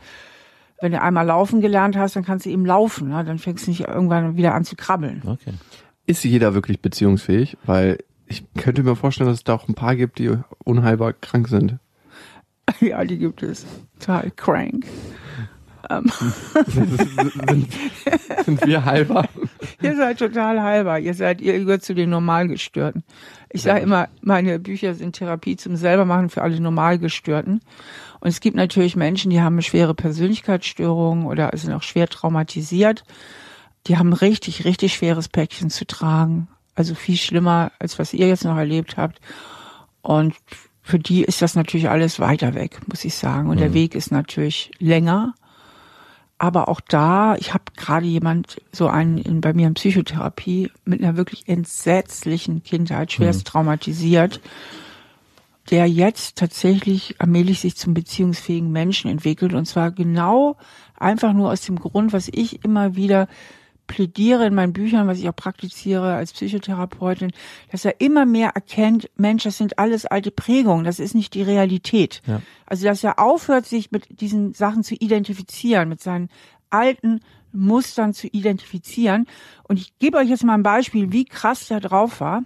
[0.80, 3.08] wenn du einmal laufen gelernt hast, dann kannst du eben laufen.
[3.08, 3.24] Ne?
[3.24, 5.22] Dann fängst du nicht irgendwann wieder an zu krabbeln.
[5.24, 5.54] Okay.
[6.06, 7.56] Ist jeder wirklich beziehungsfähig?
[7.64, 10.32] Weil ich könnte mir vorstellen, dass es da auch ein paar gibt, die
[10.64, 11.78] unheilbar krank sind.
[12.80, 13.66] Ja, die gibt es.
[13.98, 14.86] Total crank.
[16.66, 17.68] Sind,
[18.44, 19.28] sind wir halber?
[19.82, 20.98] Ihr seid total halber.
[20.98, 23.04] Ihr seid, ihr gehört zu den Normalgestörten.
[23.50, 27.60] Ich sage immer, meine Bücher sind Therapie zum Selbermachen für alle Normalgestörten.
[28.20, 33.04] Und es gibt natürlich Menschen, die haben eine schwere Persönlichkeitsstörung oder sind auch schwer traumatisiert.
[33.86, 36.48] Die haben richtig, richtig schweres Päckchen zu tragen.
[36.74, 39.20] Also viel schlimmer, als was ihr jetzt noch erlebt habt.
[40.02, 40.34] Und
[40.82, 43.48] für die ist das natürlich alles weiter weg, muss ich sagen.
[43.48, 45.34] Und der Weg ist natürlich länger.
[46.40, 51.02] Aber auch da, ich habe gerade jemand, so einen in, bei mir in Psychotherapie, mit
[51.02, 54.40] einer wirklich entsetzlichen Kindheit, schwerst traumatisiert,
[55.70, 59.52] der jetzt tatsächlich allmählich sich zum beziehungsfähigen Menschen entwickelt.
[59.52, 60.56] Und zwar genau
[60.96, 63.28] einfach nur aus dem Grund, was ich immer wieder
[63.90, 67.32] plädiere in meinen Büchern, was ich auch praktiziere als Psychotherapeutin,
[67.72, 71.42] dass er immer mehr erkennt, Mensch, das sind alles alte Prägungen, das ist nicht die
[71.42, 72.22] Realität.
[72.24, 72.40] Ja.
[72.66, 76.28] Also, dass er aufhört, sich mit diesen Sachen zu identifizieren, mit seinen
[76.70, 77.20] alten
[77.52, 79.26] Mustern zu identifizieren.
[79.64, 82.44] Und ich gebe euch jetzt mal ein Beispiel, wie krass der drauf war.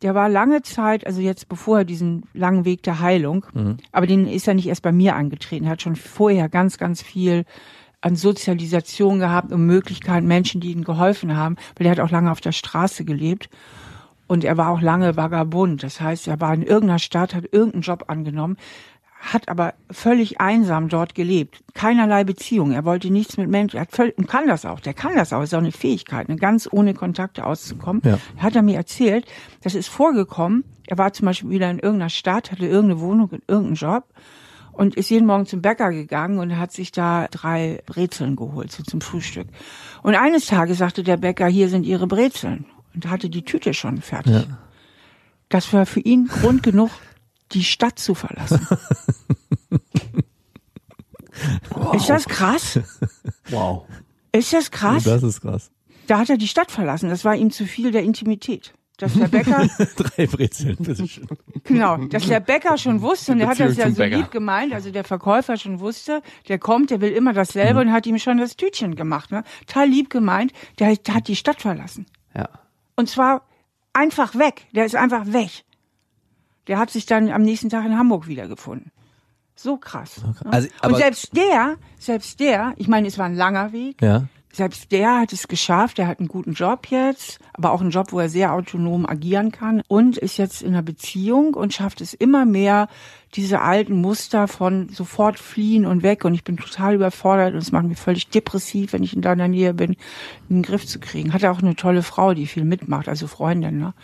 [0.00, 3.44] Der war lange Zeit, also jetzt bevor er diesen langen Weg der Heilung,
[3.92, 7.02] aber den ist er nicht erst bei mir angetreten, er hat schon vorher ganz, ganz
[7.02, 7.44] viel
[8.00, 12.30] an Sozialisation gehabt und Möglichkeiten, Menschen, die ihm geholfen haben, weil er hat auch lange
[12.30, 13.48] auf der Straße gelebt.
[14.26, 15.82] Und er war auch lange Vagabund.
[15.82, 18.56] Das heißt, er war in irgendeiner Stadt, hat irgendeinen Job angenommen,
[19.20, 21.64] hat aber völlig einsam dort gelebt.
[21.74, 22.72] Keinerlei Beziehung.
[22.72, 23.78] Er wollte nichts mit Menschen.
[23.78, 24.80] Er hat völlig, und kann das auch.
[24.80, 25.42] Der kann das auch.
[25.42, 28.02] Ist auch eine Fähigkeit, eine ganz ohne Kontakte auszukommen.
[28.04, 28.18] Ja.
[28.36, 29.26] Hat er mir erzählt,
[29.62, 30.62] das ist vorgekommen.
[30.86, 34.04] Er war zum Beispiel wieder in irgendeiner Stadt, hatte irgendeine Wohnung, irgendeinen Job
[34.78, 38.84] und ist jeden Morgen zum Bäcker gegangen und hat sich da drei Brezeln geholt, so
[38.84, 39.48] zum Frühstück.
[40.04, 42.64] Und eines Tages sagte der Bäcker, hier sind Ihre Brezeln.
[42.94, 44.34] Und hatte die Tüte schon fertig.
[44.34, 44.44] Ja.
[45.48, 46.90] Das war für ihn Grund genug,
[47.52, 48.66] die Stadt zu verlassen.
[51.94, 52.78] Ist das krass?
[53.50, 53.84] Wow.
[54.30, 55.02] Ist das krass?
[55.02, 55.72] Das ist krass.
[56.06, 57.08] Da hat er die Stadt verlassen.
[57.08, 58.74] Das war ihm zu viel der Intimität.
[58.98, 61.26] Dass der Bäcker, Drei Brezeln, bitteschön.
[61.64, 64.16] genau, dass der Bäcker schon wusste, und der hat das ja so Bäcker.
[64.16, 68.06] lieb gemeint, also der Verkäufer schon wusste, der kommt, der will immer dasselbe und hat
[68.06, 69.30] ihm schon das Tütchen gemacht.
[69.30, 69.44] Ne?
[69.66, 72.06] Total lieb gemeint, der, der hat die Stadt verlassen.
[72.34, 72.48] Ja.
[72.96, 73.42] Und zwar
[73.92, 74.66] einfach weg.
[74.74, 75.64] Der ist einfach weg.
[76.66, 78.90] Der hat sich dann am nächsten Tag in Hamburg wiedergefunden.
[79.54, 80.22] So krass.
[80.24, 80.34] ne?
[80.52, 84.24] Also, aber- und selbst der, selbst der, ich meine, es war ein langer Weg, Ja.
[84.58, 88.12] Selbst der hat es geschafft, der hat einen guten Job jetzt, aber auch einen Job,
[88.12, 92.12] wo er sehr autonom agieren kann und ist jetzt in einer Beziehung und schafft es
[92.12, 92.88] immer mehr,
[93.34, 97.72] diese alten Muster von sofort fliehen und weg und ich bin total überfordert und es
[97.72, 99.92] macht mich völlig depressiv, wenn ich in deiner Nähe bin,
[100.48, 101.32] in den Griff zu kriegen.
[101.32, 103.94] Hat er auch eine tolle Frau, die viel mitmacht, also Freundin, ne?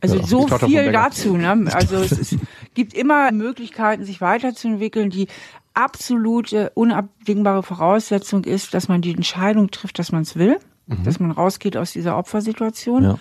[0.00, 1.68] Also Ja, so viel dazu, ne?
[1.72, 2.36] Also es, ist,
[2.74, 5.28] gibt immer Möglichkeiten, sich weiterzuentwickeln, die
[5.74, 10.58] absolute, unabdingbare Voraussetzung ist, dass man die Entscheidung trifft, dass man es will,
[11.04, 13.08] dass man rausgeht aus dieser Opfersituation Mhm.
[13.08, 13.12] Ja.
[13.14, 13.18] Mhm.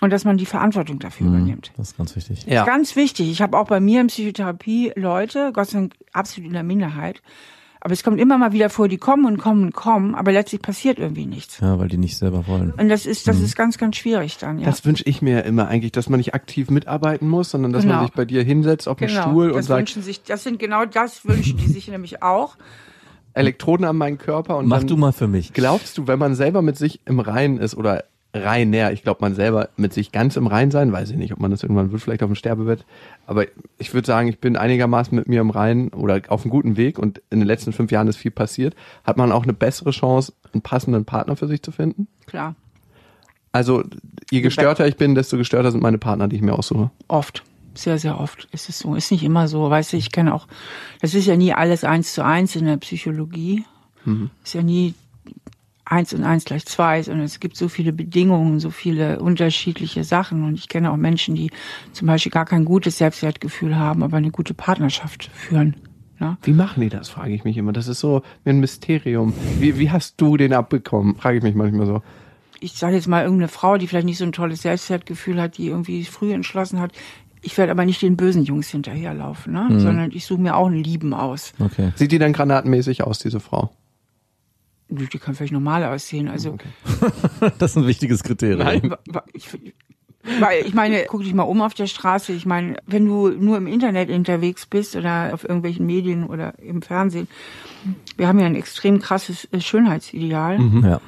[0.00, 1.72] und dass man die Verantwortung dafür übernimmt.
[1.76, 2.46] Das ist ganz wichtig.
[2.46, 2.64] Ja.
[2.64, 3.30] Ganz wichtig.
[3.30, 7.20] Ich habe auch bei mir in Psychotherapie Leute, Gott sei Dank absolut in der Minderheit,
[7.80, 10.60] aber es kommt immer mal wieder vor, die kommen und kommen und kommen, aber letztlich
[10.62, 11.58] passiert irgendwie nichts.
[11.60, 12.72] Ja, weil die nicht selber wollen.
[12.72, 13.44] Und das ist, das Mhm.
[13.44, 14.66] ist ganz, ganz schwierig dann, ja.
[14.66, 17.94] Das wünsche ich mir immer eigentlich, dass man nicht aktiv mitarbeiten muss, sondern dass man
[17.96, 18.06] Genau.
[18.06, 19.22] sich bei dir hinsetzt auf den genau.
[19.22, 22.56] Stuhl und das sagt, wünschen sich, das sind genau das wünschen die sich nämlich auch.
[23.32, 25.52] Elektroden an meinen Körper und Mach dann du mal für mich.
[25.52, 29.34] Glaubst du, wenn man selber mit sich im Reinen ist oder reiner, ich glaube, man
[29.34, 32.02] selber mit sich ganz im Rein sein, weiß ich nicht, ob man das irgendwann wird,
[32.02, 32.84] vielleicht auf dem Sterbebett,
[33.26, 33.46] aber
[33.78, 36.98] ich würde sagen, ich bin einigermaßen mit mir im Reinen oder auf einem guten Weg
[36.98, 40.32] und in den letzten fünf Jahren ist viel passiert, hat man auch eine bessere Chance,
[40.52, 42.06] einen passenden Partner für sich zu finden?
[42.26, 42.54] Klar.
[43.52, 43.82] Also,
[44.30, 46.90] je gestörter ich bin, desto gestörter sind meine Partner, die ich mir aussuche.
[47.08, 47.42] Oft.
[47.74, 48.94] Sehr, sehr oft ist es so.
[48.94, 49.70] Ist nicht immer so.
[49.70, 50.46] Weißt du, ich kenne auch,
[51.00, 53.64] das ist ja nie alles eins zu eins in der Psychologie.
[54.44, 54.94] Ist ja nie
[55.90, 60.44] eins und eins gleich zwei, sondern es gibt so viele Bedingungen, so viele unterschiedliche Sachen.
[60.44, 61.50] Und ich kenne auch Menschen, die
[61.92, 65.76] zum Beispiel gar kein gutes Selbstwertgefühl haben, aber eine gute Partnerschaft führen.
[66.20, 66.36] Ne?
[66.42, 67.72] Wie machen die das, frage ich mich immer.
[67.72, 69.34] Das ist so ein Mysterium.
[69.58, 71.16] Wie, wie hast du den abbekommen?
[71.16, 72.02] Frage ich mich manchmal so.
[72.60, 75.66] ich sage jetzt mal irgendeine Frau, die vielleicht nicht so ein tolles Selbstwertgefühl hat, die
[75.66, 76.92] irgendwie früh entschlossen hat,
[77.42, 79.80] ich werde aber nicht den bösen Jungs hinterherlaufen, ne?
[79.80, 81.54] sondern ich suche mir auch einen Lieben aus.
[81.58, 81.92] Okay.
[81.96, 83.70] Sieht die denn granatenmäßig aus, diese Frau?
[84.90, 86.28] Die kann vielleicht normal aussehen.
[86.28, 86.56] Also
[87.58, 88.90] Das ist ein wichtiges Kriterium.
[89.08, 89.48] wa- ich,
[90.38, 92.32] weil ich meine, guck dich mal um auf der Straße.
[92.32, 96.82] Ich meine, wenn du nur im Internet unterwegs bist oder auf irgendwelchen Medien oder im
[96.82, 97.28] Fernsehen,
[98.16, 100.58] wir haben ja ein extrem krasses äh, Schönheitsideal.
[100.82, 101.00] Ja.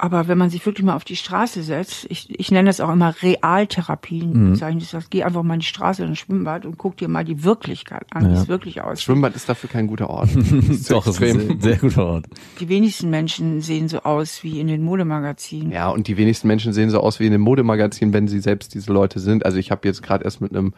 [0.00, 2.88] Aber wenn man sich wirklich mal auf die Straße setzt, ich, ich nenne das auch
[2.88, 4.52] immer Realtherapien, Mhm.
[4.52, 7.08] bezeichne ich das, geh einfach mal in die Straße in ein Schwimmbad und guck dir
[7.08, 8.40] mal die Wirklichkeit an, wie Ja.
[8.42, 9.04] es wirklich aussieht.
[9.04, 10.30] Schwimmbad ist dafür kein guter Ort.
[10.36, 12.26] Das ist zu Doch, das ist ein sehr, sehr guter Ort.
[12.60, 15.72] Die wenigsten Menschen sehen so aus wie in den Modemagazinen.
[15.72, 18.74] Ja, und die wenigsten Menschen sehen so aus wie in einem Modemagazin, wenn sie selbst
[18.74, 19.44] diese Leute sind.
[19.44, 20.74] Also ich habe jetzt gerade erst mit einem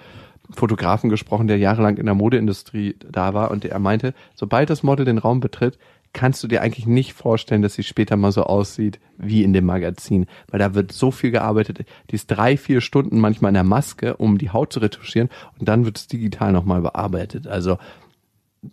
[0.53, 5.05] Fotografen gesprochen, der jahrelang in der Modeindustrie da war und der meinte, sobald das Model
[5.05, 5.79] den Raum betritt,
[6.12, 9.66] kannst du dir eigentlich nicht vorstellen, dass sie später mal so aussieht wie in dem
[9.66, 11.86] Magazin, weil da wird so viel gearbeitet.
[12.11, 15.68] Die ist drei, vier Stunden manchmal in der Maske, um die Haut zu retuschieren und
[15.68, 17.46] dann wird es digital nochmal bearbeitet.
[17.46, 17.78] Also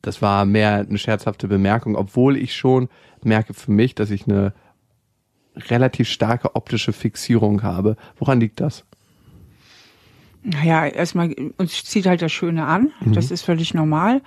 [0.01, 2.89] das war mehr eine scherzhafte Bemerkung, obwohl ich schon
[3.23, 4.53] merke für mich, dass ich eine
[5.55, 7.97] relativ starke optische Fixierung habe.
[8.17, 8.85] Woran liegt das?
[10.43, 12.91] Naja, erstmal, uns zieht halt das Schöne an.
[13.01, 13.13] Mhm.
[13.13, 14.21] Das ist völlig normal.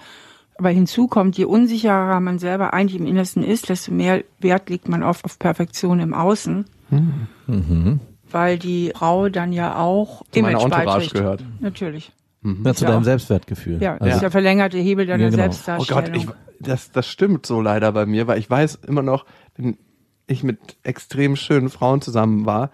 [0.60, 4.90] Aber hinzu kommt, je unsicherer man selber eigentlich im Innersten ist, desto mehr Wert legt
[4.90, 6.66] man auf, auf Perfektion im Außen.
[6.90, 8.00] Mhm.
[8.30, 11.42] Weil die Frau dann ja auch Zu Image Entourage gehört.
[11.60, 12.12] Natürlich.
[12.44, 12.90] Ja, zu Ja.
[12.90, 13.80] deinem Selbstwertgefühl.
[13.80, 15.38] Ja, das Also, ist der verlängerte Hebel deiner Ja, genau.
[15.44, 16.04] Oh Selbstdarstellung.
[16.04, 16.28] Gott, ich,
[16.60, 19.24] das, das stimmt so leider bei mir, weil ich weiß immer noch,
[19.56, 19.78] wenn
[20.26, 22.70] ich mit extrem schönen Frauen zusammen war,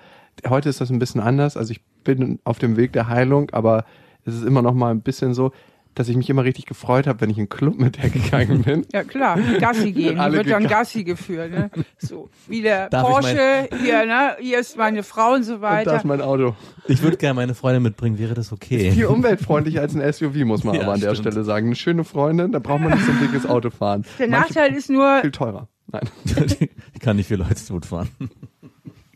[0.48, 3.84] heute ist das ein bisschen anders, also ich bin auf dem Weg der Heilung, aber
[4.24, 5.52] es ist immer noch mal ein bisschen so,
[5.96, 8.62] dass ich mich immer richtig gefreut habe, wenn ich in den Club mit der gegangen
[8.62, 8.86] bin.
[8.92, 10.20] Ja klar, Gassi gehen.
[10.20, 10.66] Alle Hier wird dann.
[10.68, 11.50] Gassi geführt.
[11.50, 11.70] Ne?
[11.98, 14.36] So, wie der Darf Porsche, hier, ne?
[14.38, 15.90] hier ist meine Frau und so Und weiter.
[15.92, 16.54] das ist mein Auto.
[16.86, 18.92] Ich würde gerne meine Freundin mitbringen, wäre das okay?
[18.92, 21.32] Viel umweltfreundlicher als ein SUV, muss man Ja, aber an der stimmt.
[21.32, 21.66] Stelle sagen.
[21.66, 24.04] Eine schöne Freundin, da braucht man nicht so ein dickes Auto fahren.
[24.18, 25.66] der Manche Nachteil ist nur, viel teurer.
[25.90, 26.02] Nein.
[26.94, 28.10] ich kann nicht für Leute tot fahren.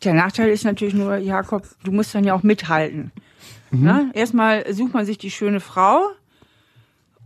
[0.02, 3.12] der Nachteil ist natürlich nur, Jakob, du musst dann ja auch mithalten.
[3.70, 4.10] Ne?
[4.14, 6.00] Erstmal sucht man sich die schöne Frau.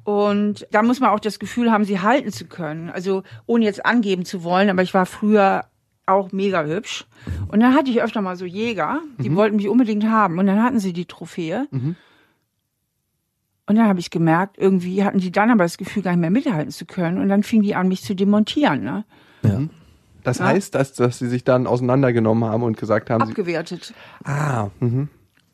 [0.04, 2.90] Und da muss man auch das Gefühl haben, sie halten zu können.
[2.90, 5.64] Also ohne jetzt angeben zu wollen, aber ich war früher
[6.06, 7.06] auch mega hübsch.
[7.48, 10.38] Und dann hatte ich öfter mal so Jäger, die wollten mich unbedingt haben.
[10.38, 11.66] Und dann hatten sie die Trophäe.
[11.72, 11.96] Und
[13.76, 16.70] dann habe ich gemerkt, irgendwie hatten die dann aber das Gefühl, gar nicht mehr mithalten
[16.70, 17.18] zu können.
[17.18, 18.84] Und dann fingen die an, mich zu demontieren.
[18.84, 19.04] Ne?
[19.42, 19.62] Ja.
[20.22, 20.46] Das Ja.
[20.46, 23.94] heißt, dass, dass sie sich dann auseinandergenommen haben und gesagt haben, sie, Abgewertet.
[24.24, 25.08] ah, mhm.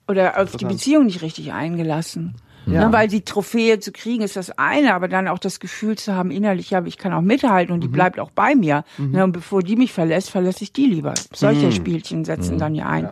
[0.09, 0.65] Oder auf die.
[0.65, 2.35] Beziehung nicht richtig eingelassen.
[2.67, 2.87] Ja.
[2.87, 6.15] Ne, weil die Trophäe zu kriegen ist das eine, aber dann auch das Gefühl zu
[6.15, 8.85] haben, innerlich, ja, ich kann auch mithalten und die bleibt auch bei mir.
[8.99, 11.15] Ne, und bevor die mich verlässt, verlässt ich die lieber.
[11.33, 13.09] Solche Spielchen setzen dann ja ein.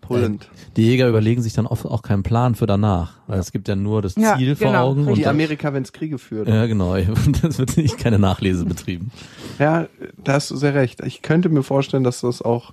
[0.00, 0.48] pullend.
[0.76, 3.18] Die Jäger überlegen sich dann oft auch keinen Plan für danach.
[3.26, 5.06] Weil es gibt ja nur das Ja, Ziel vor genau, Augen.
[5.06, 6.48] Und dann, Amerika, wenn es Kriege führt.
[6.48, 6.96] ja, genau.
[7.42, 9.10] Das wird nicht keine Nachlese betrieben.
[9.58, 9.86] Ja,
[10.22, 11.00] da hast du sehr recht.
[11.04, 12.72] Ich könnte mir vorstellen, dass das auch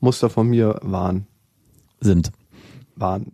[0.00, 1.26] Muster von mir waren.
[2.00, 2.30] Sind.
[2.96, 3.32] waren.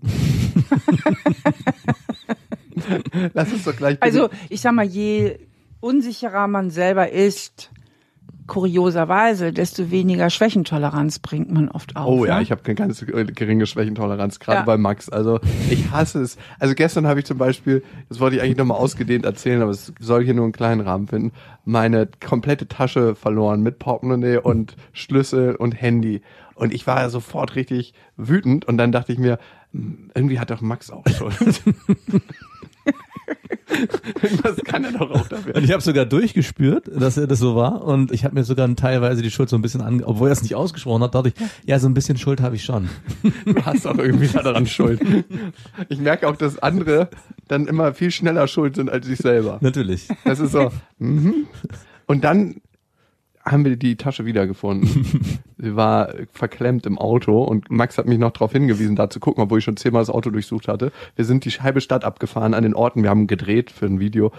[3.34, 3.98] Lass uns doch gleich.
[4.00, 5.38] Also, ich sag mal, je
[5.80, 7.70] unsicherer man selber ist,
[8.46, 12.06] kurioserweise, desto weniger Schwächentoleranz bringt man oft auf.
[12.06, 12.42] Oh ja, ne?
[12.42, 14.64] ich habe eine ganz geringe Schwächentoleranz, gerade Ja.
[14.64, 15.08] bei Max.
[15.08, 15.40] Also
[15.70, 16.36] ich hasse es.
[16.58, 19.92] Also gestern habe ich zum Beispiel, das wollte ich eigentlich nochmal ausgedehnt erzählen, aber es
[19.98, 21.32] soll hier nur einen kleinen Rahmen finden,
[21.64, 26.20] meine komplette Tasche verloren mit Portemonnaie und Schlüssel und Handy.
[26.54, 29.38] Und ich war sofort richtig wütend und dann dachte ich mir,
[30.14, 31.62] irgendwie hat doch Max auch Schuld.
[34.22, 35.56] Irgendwas kann er doch auch dafür.
[35.56, 37.82] Und ich habe sogar durchgespürt, dass er das so war.
[37.84, 40.42] Und ich habe mir sogar teilweise die Schuld so ein bisschen an, obwohl er es
[40.42, 42.88] nicht ausgesprochen hat, dachte ich, ja, so ein bisschen Schuld habe ich schon.
[43.44, 45.00] Du hast auch irgendwie daran Schuld.
[45.88, 47.08] Ich merke auch, dass andere
[47.48, 49.58] dann immer viel schneller schuld sind als ich selber.
[49.60, 50.08] Natürlich.
[50.24, 50.70] Das ist so.
[50.98, 51.46] Mhm.
[52.06, 52.60] Und dann
[53.44, 55.06] haben wir die Tasche wiedergefunden.
[55.58, 59.42] Sie war verklemmt im Auto und Max hat mich noch darauf hingewiesen, da zu gucken,
[59.42, 60.92] obwohl ich schon zehnmal das Auto durchsucht hatte.
[61.16, 63.02] Wir sind die halbe Stadt abgefahren an den Orten.
[63.02, 64.32] Wir haben gedreht für ein Video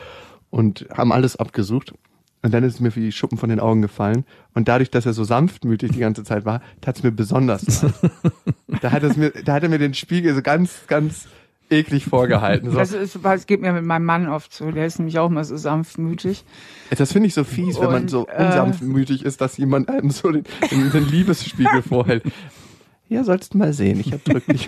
[0.50, 1.94] und haben alles abgesucht.
[2.42, 4.24] Und dann ist es mir wie Schuppen von den Augen gefallen.
[4.54, 7.94] Und dadurch, dass er so sanftmütig die ganze Zeit war, tat es mir besonders leid.
[8.82, 11.28] da hat es mir, da hat er mir den Spiegel so ganz, ganz
[11.70, 12.72] eklig vorgehalten.
[12.72, 12.78] So.
[12.78, 14.72] Das, ist, das geht mir mit meinem Mann oft so.
[14.72, 16.44] Der ist nämlich auch mal so sanftmütig.
[16.96, 20.32] Das finde ich so fies, wenn man so äh, unsanftmütig ist, dass jemand einem so
[20.32, 22.24] den, den, den Liebesspiegel vorhält.
[23.08, 24.68] Ja, sollst mal sehen, ich erdrück dich.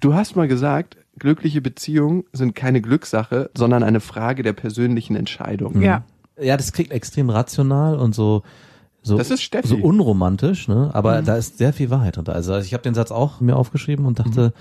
[0.00, 5.82] Du hast mal gesagt, glückliche Beziehungen sind keine Glückssache, sondern eine Frage der persönlichen Entscheidung.
[5.82, 6.04] Ja.
[6.40, 8.42] Ja, das klingt extrem rational und so
[9.02, 9.68] so, Das ist Steffi.
[9.68, 10.90] so unromantisch, ne?
[10.92, 12.34] Aber da ist sehr viel Wahrheit drunter.
[12.34, 14.52] Also ich habe den Satz auch mir aufgeschrieben und dachte,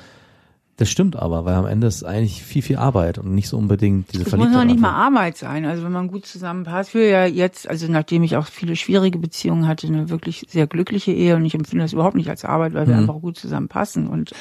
[0.78, 4.14] das stimmt aber, weil am Ende ist eigentlich viel, viel Arbeit und nicht so unbedingt
[4.14, 4.58] diese Es muss Verliebtheit.
[4.66, 4.92] noch nicht mal.
[4.94, 5.66] Arbeit sein.
[5.66, 6.90] Also wenn man gut zusammenpasst.
[6.92, 10.68] Ich will ja jetzt, also nachdem ich auch viele schwierige Beziehungen hatte, eine wirklich sehr
[10.68, 13.02] glückliche Ehe und ich empfinde das überhaupt nicht als Arbeit, weil wir Mhm.
[13.02, 14.08] einfach gut zusammenpassen.
[14.08, 14.32] Und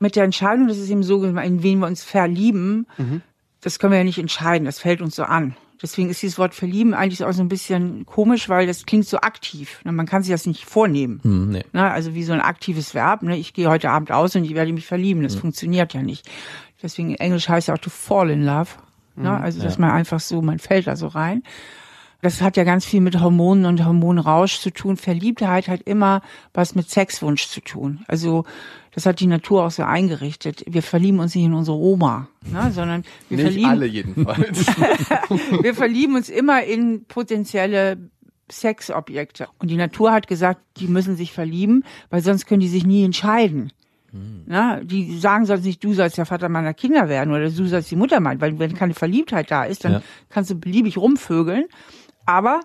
[0.00, 3.22] mit der Entscheidung, das ist eben so, in wen wir uns verlieben, Mhm.
[3.60, 4.64] das können wir ja nicht entscheiden.
[4.64, 5.54] Das fällt uns so an.
[5.84, 9.18] Deswegen ist dieses Wort verlieben eigentlich auch so ein bisschen komisch, weil das klingt so
[9.18, 9.82] aktiv.
[9.84, 11.20] Na, Man kann sich das nicht vornehmen.
[11.22, 11.64] Hm, nee.
[11.74, 13.22] Na, also wie so ein aktives Verb.
[13.22, 13.36] Ne?
[13.36, 15.22] Ich gehe heute Abend aus und ich werde mich verlieben.
[15.22, 16.26] Das funktioniert ja nicht.
[16.82, 18.70] Deswegen in Englisch heißt ja auch to fall in love.
[19.14, 19.38] Ne?
[19.38, 21.42] Also dass man einfach so, man fällt da so rein.
[22.22, 24.96] Das hat ja ganz viel mit Hormonen und Hormonrausch zu tun.
[24.96, 26.22] Verliebtheit hat immer
[26.54, 28.06] was mit Sexwunsch zu tun.
[28.08, 28.44] Also
[28.94, 30.64] das hat die Natur auch so eingerichtet.
[30.66, 32.70] Wir verlieben uns nicht in unsere Oma, ne?
[32.72, 34.66] sondern wir Nicht verlieben alle jedenfalls.
[35.62, 37.98] wir verlieben uns immer in potenzielle
[38.50, 39.48] Sexobjekte.
[39.58, 43.04] Und die Natur hat gesagt, die müssen sich verlieben, weil sonst können die sich nie
[43.04, 43.72] entscheiden.
[44.46, 47.90] Na, die sagen sonst nicht, du sollst der Vater meiner Kinder werden oder du sollst
[47.90, 50.02] die Mutter meinen, weil wenn keine Verliebtheit da ist, dann Ja.
[50.28, 51.64] kannst du beliebig rumvögeln.
[52.24, 52.60] Aber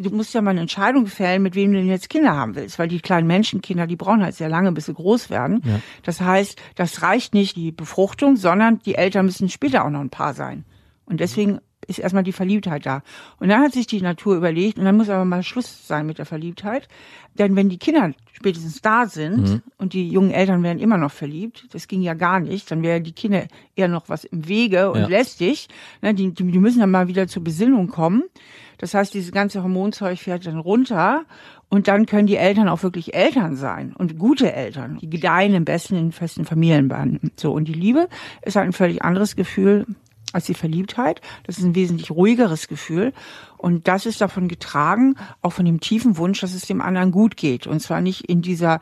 [0.00, 2.78] du musst ja mal eine Entscheidung fällen, mit wem du denn jetzt Kinder haben willst,
[2.78, 5.62] weil die kleinen Menschenkinder, die brauchen halt sehr lange, bis sie groß werden.
[5.64, 5.80] Ja.
[6.02, 10.10] Das heißt, das reicht nicht die Befruchtung, sondern die Eltern müssen später auch noch ein
[10.10, 10.64] Paar sein.
[11.06, 13.02] Und deswegen ist erstmal die Verliebtheit da.
[13.38, 16.18] Und dann hat sich die Natur überlegt, und dann muss aber mal Schluss sein mit
[16.18, 16.86] der Verliebtheit.
[17.38, 21.66] Denn wenn die Kinder spätestens da sind und die jungen Eltern werden immer noch verliebt,
[21.72, 23.44] das ging ja gar nicht, dann wären die Kinder
[23.74, 25.06] eher noch was im Wege und Ja.
[25.08, 25.68] lästig.
[26.00, 28.22] Ne, die, die, die müssen dann mal wieder zur Besinnung kommen.
[28.80, 31.26] Das heißt, dieses ganze Hormonzeug fährt dann runter
[31.68, 34.96] und dann können die Eltern auch wirklich Eltern sein und gute Eltern.
[35.02, 37.30] Die gedeihen im besten in festen Familienbanden.
[37.36, 37.52] So.
[37.52, 38.08] Und die Liebe
[38.40, 39.84] ist halt ein völlig anderes Gefühl
[40.32, 41.20] als die Verliebtheit.
[41.44, 43.12] Das ist ein wesentlich ruhigeres Gefühl.
[43.58, 47.36] Und das ist davon getragen, auch von dem tiefen Wunsch, dass es dem anderen gut
[47.36, 47.66] geht.
[47.66, 48.80] Und zwar nicht in dieser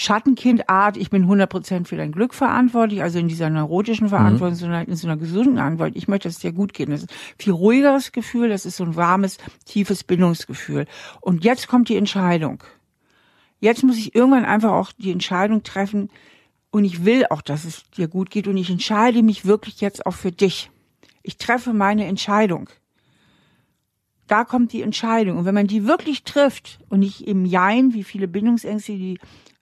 [0.00, 4.60] Schattenkindart, ich bin 100% für dein Glück verantwortlich, also in dieser neurotischen Verantwortung, mhm.
[4.60, 5.96] sondern in so einer gesunden Antwort.
[5.96, 6.88] Ich möchte, dass es dir gut geht.
[6.88, 10.86] Das ist ein viel ruhigeres Gefühl, das ist so ein warmes, tiefes Bindungsgefühl.
[11.20, 12.62] Und jetzt kommt die Entscheidung.
[13.58, 16.10] Jetzt muss ich irgendwann einfach auch die Entscheidung treffen,
[16.70, 20.06] und ich will auch, dass es dir gut geht, und ich entscheide mich wirklich jetzt
[20.06, 20.70] auch für dich.
[21.24, 22.70] Ich treffe meine Entscheidung.
[24.28, 25.38] Da kommt die Entscheidung.
[25.38, 29.18] Und wenn man die wirklich trifft und nicht im Jein, wie viele Bindungsängste, die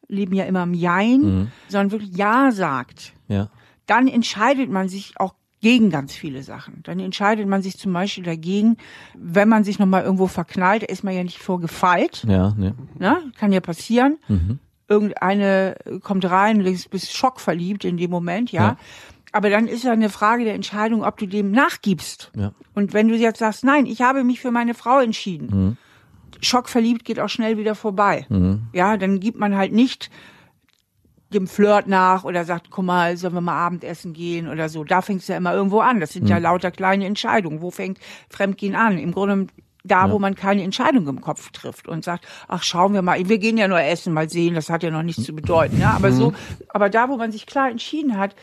[0.08, 1.52] leben ja immer im Jein, mhm.
[1.68, 3.48] sondern wirklich Ja sagt, ja.
[3.86, 6.80] dann entscheidet man sich auch gegen ganz viele Sachen.
[6.84, 8.76] Dann entscheidet man sich zum Beispiel dagegen,
[9.16, 12.24] wenn man sich nochmal irgendwo verknallt, ist man ja nicht vorgefeilt.
[12.28, 12.74] Ja, ne.
[12.98, 13.18] ne?
[13.38, 14.18] Kann ja passieren.
[14.28, 14.58] Mhm.
[14.88, 18.62] Irgendeine kommt rein, bist schockverliebt in dem Moment, ja.
[18.62, 18.76] ja.
[19.32, 22.30] Aber dann ist ja eine Frage der Entscheidung, ob du dem nachgibst.
[22.36, 22.52] Ja.
[22.74, 25.76] Und wenn du jetzt sagst, nein, ich habe mich für meine Frau entschieden, mhm.
[26.40, 28.26] Schockverliebt geht auch schnell wieder vorbei.
[28.28, 28.68] Mhm.
[28.72, 30.10] Ja, dann gibt man halt nicht
[31.32, 34.84] dem Flirt nach oder sagt, guck mal, sollen wir mal Abendessen gehen oder so.
[34.84, 36.00] Da fängt es ja immer irgendwo an.
[36.00, 36.30] Das sind mhm.
[36.30, 37.62] ja lauter kleine Entscheidungen.
[37.62, 37.98] Wo fängt
[38.30, 38.98] Fremdgehen an?
[38.98, 39.48] Im Grunde
[39.82, 40.12] da, ja.
[40.12, 43.56] wo man keine Entscheidung im Kopf trifft und sagt, ach, schauen wir mal, wir gehen
[43.56, 45.78] ja nur essen, mal sehen, das hat ja noch nichts zu bedeuten.
[45.78, 46.36] Ja, aber so, mhm.
[46.68, 48.34] aber da, wo man sich klar entschieden hat,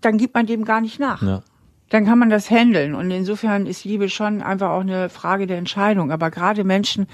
[0.00, 1.22] dann gibt man dem gar nicht nach.
[1.22, 1.42] Ja
[1.90, 2.94] dann kann man das handeln.
[2.94, 6.10] Und insofern ist Liebe schon einfach auch eine Frage der Entscheidung.
[6.10, 7.06] Aber gerade Menschen,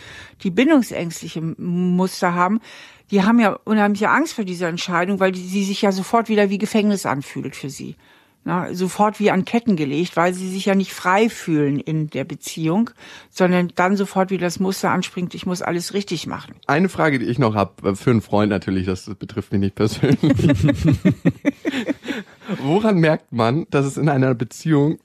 [0.42, 2.60] die bindungsängstliche Muster haben,
[3.10, 6.58] die haben ja unheimliche Angst vor dieser Entscheidung, weil sie sich ja sofort wieder wie
[6.58, 7.96] Gefängnis anfühlt für sie.
[8.48, 12.22] Na, sofort wie an Ketten gelegt, weil sie sich ja nicht frei fühlen in der
[12.22, 12.90] Beziehung,
[13.28, 16.54] sondern dann sofort wie das Muster anspringt, ich muss alles richtig machen.
[16.68, 19.74] Eine Frage, die ich noch habe, äh, für einen Freund natürlich, das betrifft mich nicht
[19.74, 20.20] persönlich.
[22.62, 24.98] Woran merkt man, dass es in einer Beziehung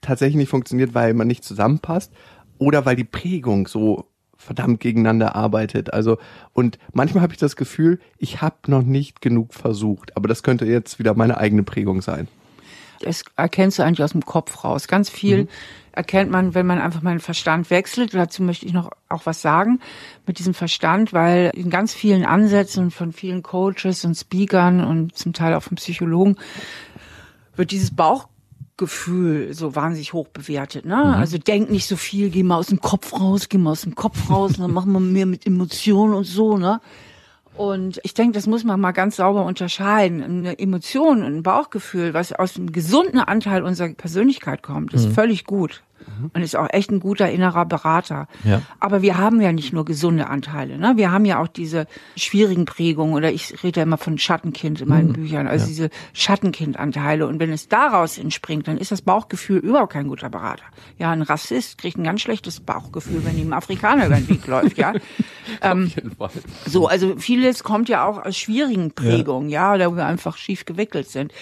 [0.00, 2.12] tatsächlich nicht funktioniert, weil man nicht zusammenpasst
[2.58, 5.92] oder weil die Prägung so verdammt gegeneinander arbeitet.
[5.92, 6.18] Also
[6.52, 10.66] und manchmal habe ich das Gefühl, ich habe noch nicht genug versucht, aber das könnte
[10.66, 12.28] jetzt wieder meine eigene Prägung sein.
[13.04, 14.88] Das erkennst du eigentlich aus dem Kopf raus.
[14.88, 15.48] Ganz viel mhm.
[15.92, 18.14] erkennt man, wenn man einfach mal den Verstand wechselt.
[18.14, 19.80] Dazu möchte ich noch auch was sagen
[20.26, 25.32] mit diesem Verstand, weil in ganz vielen Ansätzen von vielen Coaches und Speakern und zum
[25.32, 26.36] Teil auch von Psychologen
[27.56, 28.28] wird dieses Bauch
[28.78, 30.84] Gefühl so wahnsinnig hoch bewertet.
[30.86, 30.96] Ne?
[30.96, 31.14] Mhm.
[31.14, 33.94] Also denk nicht so viel, geh mal aus dem Kopf raus, geh mal aus dem
[33.94, 36.56] Kopf raus, dann machen wir mehr mit Emotionen und so.
[36.56, 36.80] Ne?
[37.56, 40.22] Und ich denke, das muss man mal ganz sauber unterscheiden.
[40.22, 45.12] Eine Emotion und ein Bauchgefühl, was aus einem gesunden Anteil unserer Persönlichkeit kommt, ist mhm.
[45.12, 45.82] völlig gut.
[46.32, 48.28] Und ist auch echt ein guter innerer Berater.
[48.44, 48.62] Ja.
[48.80, 50.78] Aber wir haben ja nicht nur gesunde Anteile.
[50.78, 50.94] Ne?
[50.96, 51.86] Wir haben ja auch diese
[52.16, 55.14] schwierigen Prägungen oder ich rede ja immer von Schattenkind in meinen mhm.
[55.14, 55.68] Büchern, also ja.
[55.68, 57.26] diese Schattenkindanteile.
[57.26, 60.64] Und wenn es daraus entspringt, dann ist das Bauchgefühl überhaupt kein guter Berater.
[60.98, 64.78] Ja, ein Rassist kriegt ein ganz schlechtes Bauchgefühl, wenn ihm Afrikaner über den Weg läuft.
[64.78, 64.92] Ja,
[65.62, 65.92] ähm,
[66.66, 70.64] so also vieles kommt ja auch aus schwierigen Prägungen, ja, ja wo wir einfach schief
[70.64, 71.32] gewickelt sind.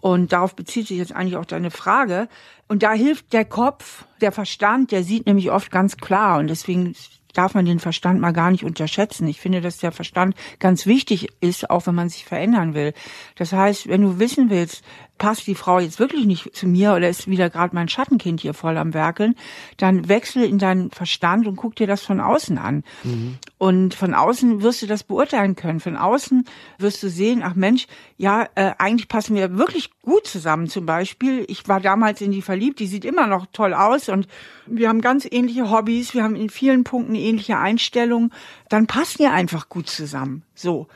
[0.00, 2.28] Und darauf bezieht sich jetzt eigentlich auch deine Frage.
[2.68, 6.38] Und da hilft der Kopf, der Verstand, der sieht nämlich oft ganz klar.
[6.38, 6.94] Und deswegen
[7.32, 9.28] darf man den Verstand mal gar nicht unterschätzen.
[9.28, 12.92] Ich finde, dass der Verstand ganz wichtig ist, auch wenn man sich verändern will.
[13.36, 14.82] Das heißt, wenn du wissen willst,
[15.18, 18.54] passt die Frau jetzt wirklich nicht zu mir oder ist wieder gerade mein Schattenkind hier
[18.54, 19.34] voll am Werkeln,
[19.76, 22.84] dann wechsel in deinen Verstand und guck dir das von außen an.
[23.04, 23.38] Mhm.
[23.58, 25.80] Und von außen wirst du das beurteilen können.
[25.80, 26.44] Von außen
[26.78, 27.86] wirst du sehen, ach Mensch,
[28.16, 30.68] ja, äh, eigentlich passen wir wirklich gut zusammen.
[30.68, 34.26] Zum Beispiel, ich war damals in die verliebt, die sieht immer noch toll aus und
[34.66, 38.32] wir haben ganz ähnliche Hobbys, wir haben in vielen Punkten ähnliche Einstellungen.
[38.68, 40.42] Dann passen wir einfach gut zusammen.
[40.54, 40.88] So.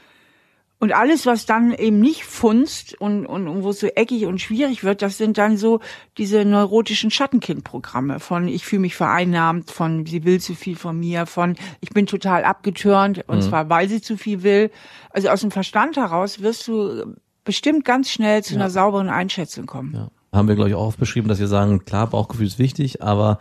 [0.81, 4.41] Und alles, was dann eben nicht funzt und, und, und wo es so eckig und
[4.41, 5.81] schwierig wird, das sind dann so
[6.16, 11.26] diese neurotischen Schattenkindprogramme von ich fühle mich vereinnahmt, von sie will zu viel von mir,
[11.26, 13.43] von ich bin total abgetürnt und mhm.
[13.43, 14.70] zwar weil sie zu viel will.
[15.11, 17.14] Also aus dem Verstand heraus wirst du
[17.45, 18.61] bestimmt ganz schnell zu ja.
[18.61, 19.93] einer sauberen Einschätzung kommen.
[19.95, 20.09] Ja.
[20.33, 23.39] Haben wir, glaube ich, auch aufbeschrieben, dass wir sagen, klar, Bauchgefühl ist wichtig, aber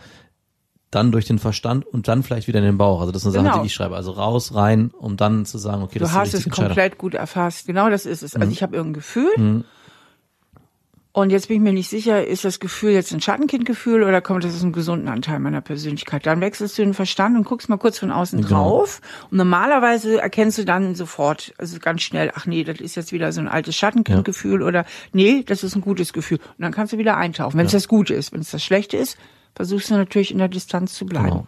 [0.92, 3.00] dann durch den Verstand und dann vielleicht wieder in den Bauch.
[3.02, 3.54] Also das ist eine genau.
[3.54, 3.96] Sache, die ich schreibe.
[3.96, 7.68] Also raus, rein, um dann zu sagen, okay, das du hast es komplett gut erfasst.
[7.68, 8.36] Genau das ist es.
[8.36, 8.52] Also mhm.
[8.52, 9.66] ich habe irgendein Gefühl mhm.
[11.12, 14.44] und jetzt bin ich mir nicht sicher, ist das Gefühl jetzt ein Schattenkindgefühl oder kommt
[14.44, 16.26] das aus einem gesunden Anteil meiner Persönlichkeit?
[16.26, 18.50] Dann wechselst du den Verstand und guckst mal kurz von außen genau.
[18.50, 23.12] drauf und normalerweise erkennst du dann sofort, also ganz schnell, ach nee, das ist jetzt
[23.12, 24.68] wieder so ein altes Schattenkindgefühl ja.
[24.68, 26.40] oder nee, das ist ein gutes Gefühl.
[26.58, 28.34] Und dann kannst du wieder eintauchen, wenn es das Gute ist.
[28.34, 29.20] Wenn es das Schlechte ist,
[29.60, 31.30] versuchst du natürlich in der Distanz zu bleiben.
[31.30, 31.48] Genau.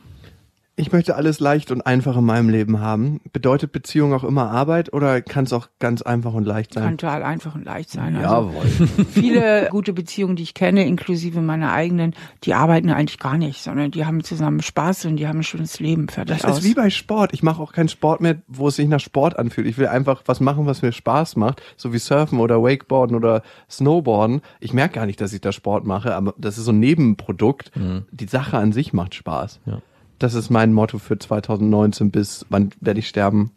[0.77, 3.19] Ich möchte alles leicht und einfach in meinem Leben haben.
[3.33, 6.83] Bedeutet Beziehung auch immer Arbeit oder kann es auch ganz einfach und leicht sein?
[6.83, 8.15] Kann total einfach und leicht sein.
[8.15, 9.05] Also Jawohl.
[9.11, 12.15] viele gute Beziehungen, die ich kenne, inklusive meiner eigenen,
[12.45, 15.79] die arbeiten eigentlich gar nicht, sondern die haben zusammen Spaß und die haben ein schönes
[15.81, 16.07] Leben.
[16.07, 16.59] Fertig Das aus.
[16.59, 17.33] ist wie bei Sport.
[17.33, 19.67] Ich mache auch keinen Sport mehr, wo es sich nach Sport anfühlt.
[19.67, 23.43] Ich will einfach was machen, was mir Spaß macht, so wie Surfen oder Wakeboarden oder
[23.69, 24.41] Snowboarden.
[24.61, 27.71] Ich merke gar nicht, dass ich da Sport mache, aber das ist so ein Nebenprodukt.
[28.11, 29.59] Die Sache an sich macht Spaß.
[29.65, 29.81] Ja.
[30.21, 33.49] Das ist mein Motto für 2019 bis wann werde ich sterben?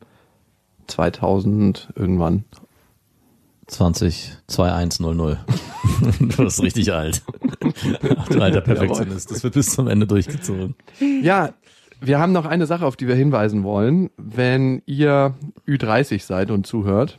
[0.86, 2.44] 2000 irgendwann.
[3.66, 5.44] 20, 2100.
[6.20, 7.22] du bist richtig alt.
[8.16, 9.30] Ach, du alter Perfektionist.
[9.30, 10.74] Das wird bis zum Ende durchgezogen.
[11.22, 11.52] Ja,
[12.00, 14.08] wir haben noch eine Sache, auf die wir hinweisen wollen.
[14.16, 15.34] Wenn ihr
[15.68, 17.18] Ü30 seid und zuhört,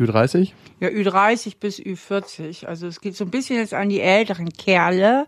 [0.00, 0.52] Ü30?
[0.80, 2.64] Ja, Ü30 bis Ü40.
[2.64, 5.26] Also es geht so ein bisschen jetzt an die älteren Kerle.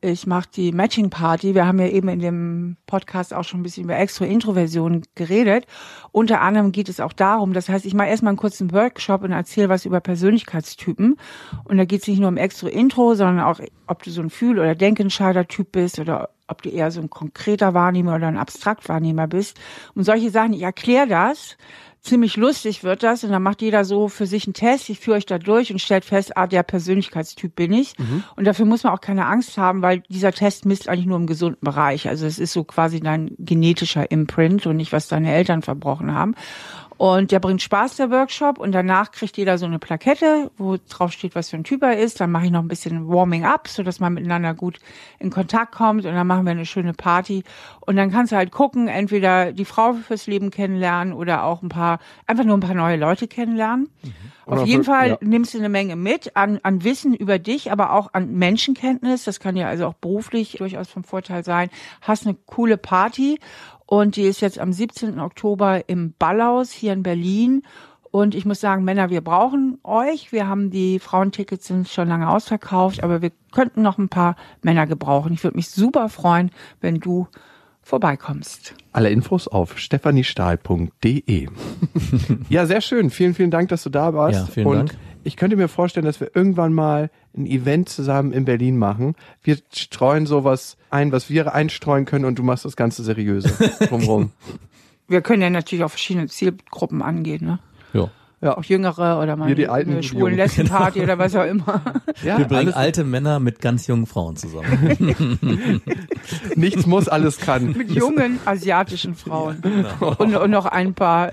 [0.00, 1.54] Ich mache die Matching Party.
[1.54, 5.66] Wir haben ja eben in dem Podcast auch schon ein bisschen über Extra-Introversion geredet.
[6.10, 9.30] Unter anderem geht es auch darum, das heißt, ich mache erstmal einen kurzen Workshop und
[9.32, 11.16] erzähle was über Persönlichkeitstypen.
[11.64, 14.58] Und da geht es nicht nur um Extra-Intro, sondern auch, ob du so ein Fühl-
[14.58, 19.58] oder Denkentscheider-Typ bist oder ob du eher so ein konkreter Wahrnehmer oder ein Abstrakt-Wahrnehmer bist.
[19.94, 21.56] Und solche Sachen, ich erkläre das
[22.06, 24.88] ziemlich lustig wird das und dann macht jeder so für sich einen Test.
[24.88, 27.94] Ich führe euch da durch und stellt fest, ah, der Persönlichkeitstyp bin ich.
[28.36, 31.26] Und dafür muss man auch keine Angst haben, weil dieser Test misst eigentlich nur im
[31.26, 32.08] gesunden Bereich.
[32.08, 36.34] Also es ist so quasi dein genetischer Imprint und nicht, was deine Eltern verbrochen haben.
[36.98, 38.58] Und der bringt Spaß, der Workshop.
[38.58, 41.98] Und danach kriegt jeder so eine Plakette, wo drauf steht, was für ein Typ er
[41.98, 42.20] ist.
[42.20, 44.78] Dann mache ich noch ein bisschen Warming up, so dass man miteinander gut
[45.18, 46.06] in Kontakt kommt.
[46.06, 47.44] Und dann machen wir eine schöne Party.
[47.80, 51.68] Und dann kannst du halt gucken, entweder die Frau fürs Leben kennenlernen oder auch ein
[51.68, 53.90] paar, einfach nur ein paar neue Leute kennenlernen.
[54.46, 55.18] Auf Oder jeden für- Fall ja.
[55.20, 59.24] nimmst du eine Menge mit an, an Wissen über dich, aber auch an Menschenkenntnis.
[59.24, 61.68] Das kann ja also auch beruflich durchaus vom Vorteil sein.
[62.00, 63.40] Hast eine coole Party
[63.86, 65.20] und die ist jetzt am 17.
[65.20, 67.62] Oktober im Ballhaus hier in Berlin.
[68.10, 70.32] Und ich muss sagen, Männer, wir brauchen euch.
[70.32, 74.86] Wir haben die Frauentickets sind schon lange ausverkauft, aber wir könnten noch ein paar Männer
[74.86, 75.32] gebrauchen.
[75.32, 77.28] Ich würde mich super freuen, wenn du
[77.82, 78.74] vorbeikommst.
[78.92, 81.48] Alle Infos auf stephaniestahl.de.
[82.48, 83.10] ja, sehr schön.
[83.10, 84.40] Vielen, vielen Dank, dass du da warst.
[84.40, 84.98] Ja, vielen Und Dank.
[85.26, 89.16] Ich könnte mir vorstellen, dass wir irgendwann mal ein Event zusammen in Berlin machen.
[89.42, 93.48] Wir streuen sowas ein, was wir einstreuen können und du machst das Ganze seriöse
[93.88, 94.30] drumherum.
[95.08, 97.58] Wir können ja natürlich auch verschiedene Zielgruppen angehen, ne?
[97.92, 98.10] Ja.
[98.42, 98.56] Ja.
[98.56, 100.36] Auch Jüngere oder mal die Alten, eine die schwulen.
[100.36, 101.80] Lesbenparty oder was auch immer.
[102.22, 105.80] ja Wir bringen alles, alte Männer mit ganz jungen Frauen zusammen.
[106.54, 107.72] nichts muss, alles kann.
[107.76, 109.62] Mit jungen asiatischen Frauen.
[110.18, 111.32] Und, und noch ein paar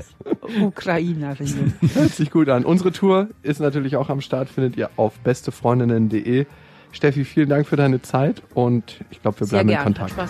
[0.62, 1.74] Ukrainerinnen.
[1.94, 2.64] Hört sich gut an.
[2.64, 6.46] Unsere Tour ist natürlich auch am Start, findet ihr auf bestefreundinnen.de.
[6.92, 10.12] Steffi, vielen Dank für deine Zeit und ich glaube, wir Sehr bleiben in Kontakt.
[10.12, 10.30] Spaß.